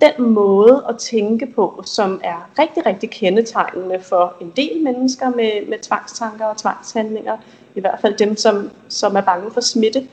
Den 0.00 0.30
måde 0.30 0.84
at 0.88 0.98
tænke 0.98 1.46
på, 1.46 1.82
som 1.86 2.20
er 2.24 2.50
rigtig, 2.58 2.86
rigtig 2.86 3.10
kendetegnende 3.10 4.00
for 4.00 4.34
en 4.40 4.52
del 4.56 4.82
mennesker 4.82 5.30
med, 5.30 5.68
med 5.68 5.78
tvangstanker 5.78 6.44
og 6.44 6.56
tvangshandlinger, 6.56 7.36
i 7.74 7.80
hvert 7.80 7.98
fald 8.00 8.16
dem, 8.16 8.36
som, 8.36 8.70
som 8.88 9.16
er 9.16 9.20
bange 9.20 9.50
for 9.50 9.60
smitte, 9.60 10.06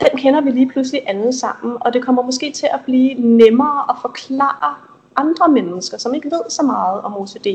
den 0.00 0.18
kender 0.18 0.40
vi 0.40 0.50
lige 0.50 0.68
pludselig 0.68 1.02
alle 1.06 1.32
sammen, 1.32 1.76
og 1.80 1.92
det 1.92 2.04
kommer 2.04 2.22
måske 2.22 2.52
til 2.52 2.68
at 2.72 2.80
blive 2.84 3.14
nemmere 3.14 3.84
at 3.90 3.96
forklare 4.02 4.74
andre 5.16 5.48
mennesker, 5.48 5.98
som 5.98 6.14
ikke 6.14 6.30
ved 6.30 6.42
så 6.50 6.62
meget 6.62 7.02
om 7.02 7.16
OCD, 7.16 7.46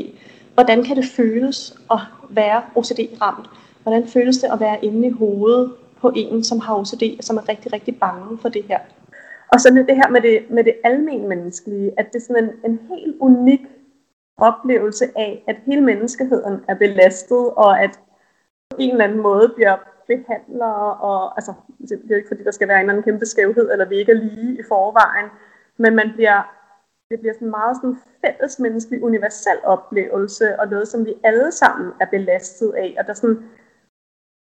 hvordan 0.58 0.84
kan 0.84 0.96
det 0.96 1.04
føles 1.16 1.78
at 1.90 1.98
være 2.30 2.62
OCD-ramt? 2.76 3.46
Hvordan 3.82 4.06
føles 4.08 4.38
det 4.38 4.48
at 4.52 4.60
være 4.60 4.84
inde 4.84 5.08
i 5.08 5.10
hovedet 5.10 5.72
på 6.00 6.12
en, 6.16 6.44
som 6.44 6.60
har 6.60 6.74
OCD, 6.74 7.02
og 7.18 7.24
som 7.24 7.36
er 7.36 7.48
rigtig, 7.48 7.72
rigtig 7.72 7.98
bange 8.00 8.38
for 8.38 8.48
det 8.48 8.64
her? 8.64 8.78
Og 9.52 9.60
så 9.60 9.84
det 9.88 9.96
her 9.96 10.08
med 10.08 10.20
det, 10.20 10.50
med 10.50 10.64
det 10.64 10.74
almen 10.84 11.28
menneskelige, 11.28 11.92
at 11.96 12.06
det 12.12 12.16
er 12.16 12.24
sådan 12.26 12.44
en, 12.44 12.70
en 12.70 12.80
helt 12.88 13.16
unik 13.20 13.60
oplevelse 14.36 15.04
af, 15.16 15.44
at 15.48 15.56
hele 15.66 15.80
menneskeheden 15.80 16.64
er 16.68 16.74
belastet, 16.74 17.50
og 17.50 17.82
at 17.82 18.00
på 18.70 18.76
en 18.78 18.90
eller 18.90 19.04
anden 19.04 19.22
måde 19.22 19.52
bliver 19.56 19.76
behandlere, 20.06 20.94
og 20.94 21.38
altså, 21.38 21.52
det 21.80 21.92
er 21.92 22.10
jo 22.10 22.16
ikke 22.16 22.28
fordi, 22.28 22.44
der 22.44 22.50
skal 22.50 22.68
være 22.68 22.76
en 22.76 22.80
eller 22.80 22.92
anden 22.92 23.04
kæmpe 23.04 23.26
skævhed, 23.26 23.72
eller 23.72 23.88
vi 23.88 23.96
ikke 23.96 24.12
er 24.12 24.16
lige 24.16 24.58
i 24.58 24.62
forvejen, 24.68 25.26
men 25.76 25.96
man 25.96 26.10
bliver, 26.14 26.57
det 27.10 27.20
bliver 27.20 27.34
sådan 27.34 27.50
meget 27.50 27.76
sådan 27.76 27.96
fælles 28.24 28.58
menneskelig 28.58 29.02
universel 29.02 29.58
oplevelse, 29.64 30.60
og 30.60 30.68
noget, 30.68 30.88
som 30.88 31.06
vi 31.06 31.14
alle 31.24 31.52
sammen 31.52 31.92
er 32.00 32.06
belastet 32.06 32.72
af, 32.72 32.96
og 32.98 33.06
der 33.06 33.14
sådan, 33.14 33.42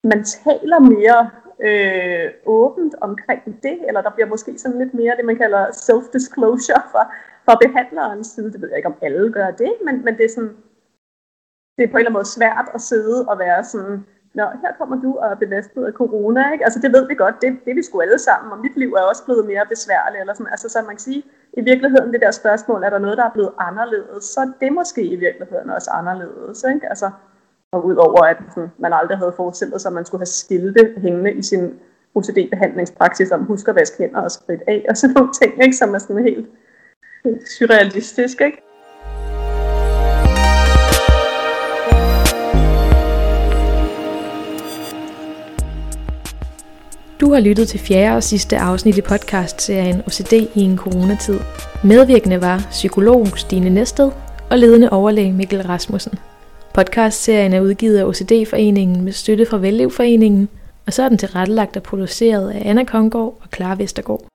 man 0.03 0.23
taler 0.23 0.79
mere 0.79 1.21
øh, 1.67 2.31
åbent 2.45 2.95
omkring 3.01 3.63
det, 3.63 3.87
eller 3.87 4.01
der 4.01 4.09
bliver 4.09 4.27
måske 4.27 4.57
sådan 4.57 4.79
lidt 4.79 4.93
mere 4.93 5.17
det, 5.17 5.25
man 5.25 5.37
kalder 5.37 5.63
self-disclosure 5.67 6.83
for, 6.91 7.13
for 7.45 7.55
behandlerens 7.65 8.27
side. 8.27 8.53
Det 8.53 8.61
ved 8.61 8.69
jeg 8.69 8.77
ikke, 8.77 8.89
om 8.89 8.97
alle 9.01 9.33
gør 9.33 9.51
det, 9.51 9.73
men, 9.85 10.05
men 10.05 10.17
det 10.17 10.25
er 10.25 10.29
sådan, 10.35 10.55
det 11.77 11.83
er 11.83 11.91
på 11.91 11.97
en 11.97 11.99
eller 11.99 12.09
anden 12.09 12.13
måde 12.13 12.35
svært 12.37 12.67
at 12.73 12.81
sidde 12.81 13.27
og 13.29 13.39
være 13.39 13.63
sådan, 13.63 14.05
Nå, 14.35 14.43
her 14.61 14.71
kommer 14.77 15.01
du 15.01 15.17
og 15.17 15.31
er 15.31 15.35
belastet 15.35 15.85
af 15.85 15.93
corona, 15.93 16.51
ikke? 16.51 16.65
Altså 16.65 16.79
det 16.79 16.93
ved 16.93 17.07
vi 17.07 17.15
godt, 17.15 17.35
det, 17.41 17.59
det 17.65 17.71
er 17.71 17.75
vi 17.75 17.83
sgu 17.83 18.01
alle 18.01 18.19
sammen, 18.19 18.51
og 18.51 18.59
mit 18.59 18.75
liv 18.75 18.93
er 18.93 19.01
også 19.01 19.25
blevet 19.25 19.45
mere 19.45 19.65
besværligt, 19.69 20.21
eller 20.21 20.33
sådan. 20.33 20.51
Altså 20.51 20.69
så 20.69 20.81
man 20.81 20.95
kan 20.95 20.99
sige, 20.99 21.23
i 21.57 21.61
virkeligheden 21.61 22.13
det 22.13 22.21
der 22.21 22.31
spørgsmål, 22.31 22.83
er 22.83 22.89
der 22.89 22.99
noget, 22.99 23.17
der 23.17 23.25
er 23.25 23.33
blevet 23.33 23.51
anderledes, 23.59 24.23
så 24.23 24.51
det 24.61 24.73
måske 24.73 25.03
i 25.03 25.15
virkeligheden 25.15 25.69
også 25.69 25.91
anderledes, 25.91 26.65
ikke? 26.73 26.89
Altså, 26.89 27.11
og 27.71 27.85
udover 27.85 28.23
at 28.23 28.37
sådan, 28.49 28.71
man 28.77 28.93
aldrig 28.93 29.17
havde 29.17 29.33
forestillet 29.35 29.81
sig, 29.81 29.89
at 29.89 29.93
man 29.93 30.05
skulle 30.05 30.19
have 30.19 30.25
skilte 30.25 30.93
hængende 30.97 31.33
i 31.33 31.41
sin 31.41 31.79
OCD-behandlingspraksis 32.15 33.31
om 33.31 33.43
husk 33.43 33.67
at 33.67 33.75
vaske 33.75 34.03
hænder 34.03 34.21
og 34.21 34.31
skridt 34.31 34.61
af, 34.67 34.85
og 34.89 34.97
sådan 34.97 35.13
nogle 35.13 35.33
ting, 35.41 35.63
ikke? 35.63 35.75
som 35.75 35.93
er 35.93 35.99
sådan 35.99 36.23
helt, 36.23 36.47
helt 37.25 37.49
surrealistisk, 37.49 38.41
ikke? 38.41 38.63
Du 47.23 47.33
har 47.33 47.39
lyttet 47.39 47.67
til 47.67 47.79
fjerde 47.79 48.15
og 48.15 48.23
sidste 48.23 48.57
afsnit 48.57 48.97
i 48.97 49.01
podcastserien 49.01 50.01
OCD 50.07 50.33
i 50.33 50.61
en 50.61 50.77
coronatid. 50.77 51.39
Medvirkende 51.83 52.41
var 52.41 52.67
psykolog 52.69 53.27
Stine 53.37 53.69
Næsted 53.69 54.11
og 54.49 54.59
ledende 54.59 54.89
overlæge 54.89 55.33
Mikkel 55.33 55.61
Rasmussen. 55.61 56.13
Podcastserien 56.73 57.53
er 57.53 57.61
udgivet 57.61 57.97
af 57.97 58.05
OCD-foreningen 58.05 59.01
med 59.01 59.11
støtte 59.11 59.45
fra 59.45 59.57
Vellevforeningen, 59.57 60.49
og 60.85 60.93
så 60.93 61.03
er 61.03 61.09
den 61.09 61.17
tilrettelagt 61.17 61.77
og 61.77 61.83
produceret 61.83 62.51
af 62.51 62.61
Anna 62.65 62.83
Kongård 62.83 63.37
og 63.41 63.47
Clara 63.55 63.75
Vestergaard. 63.75 64.32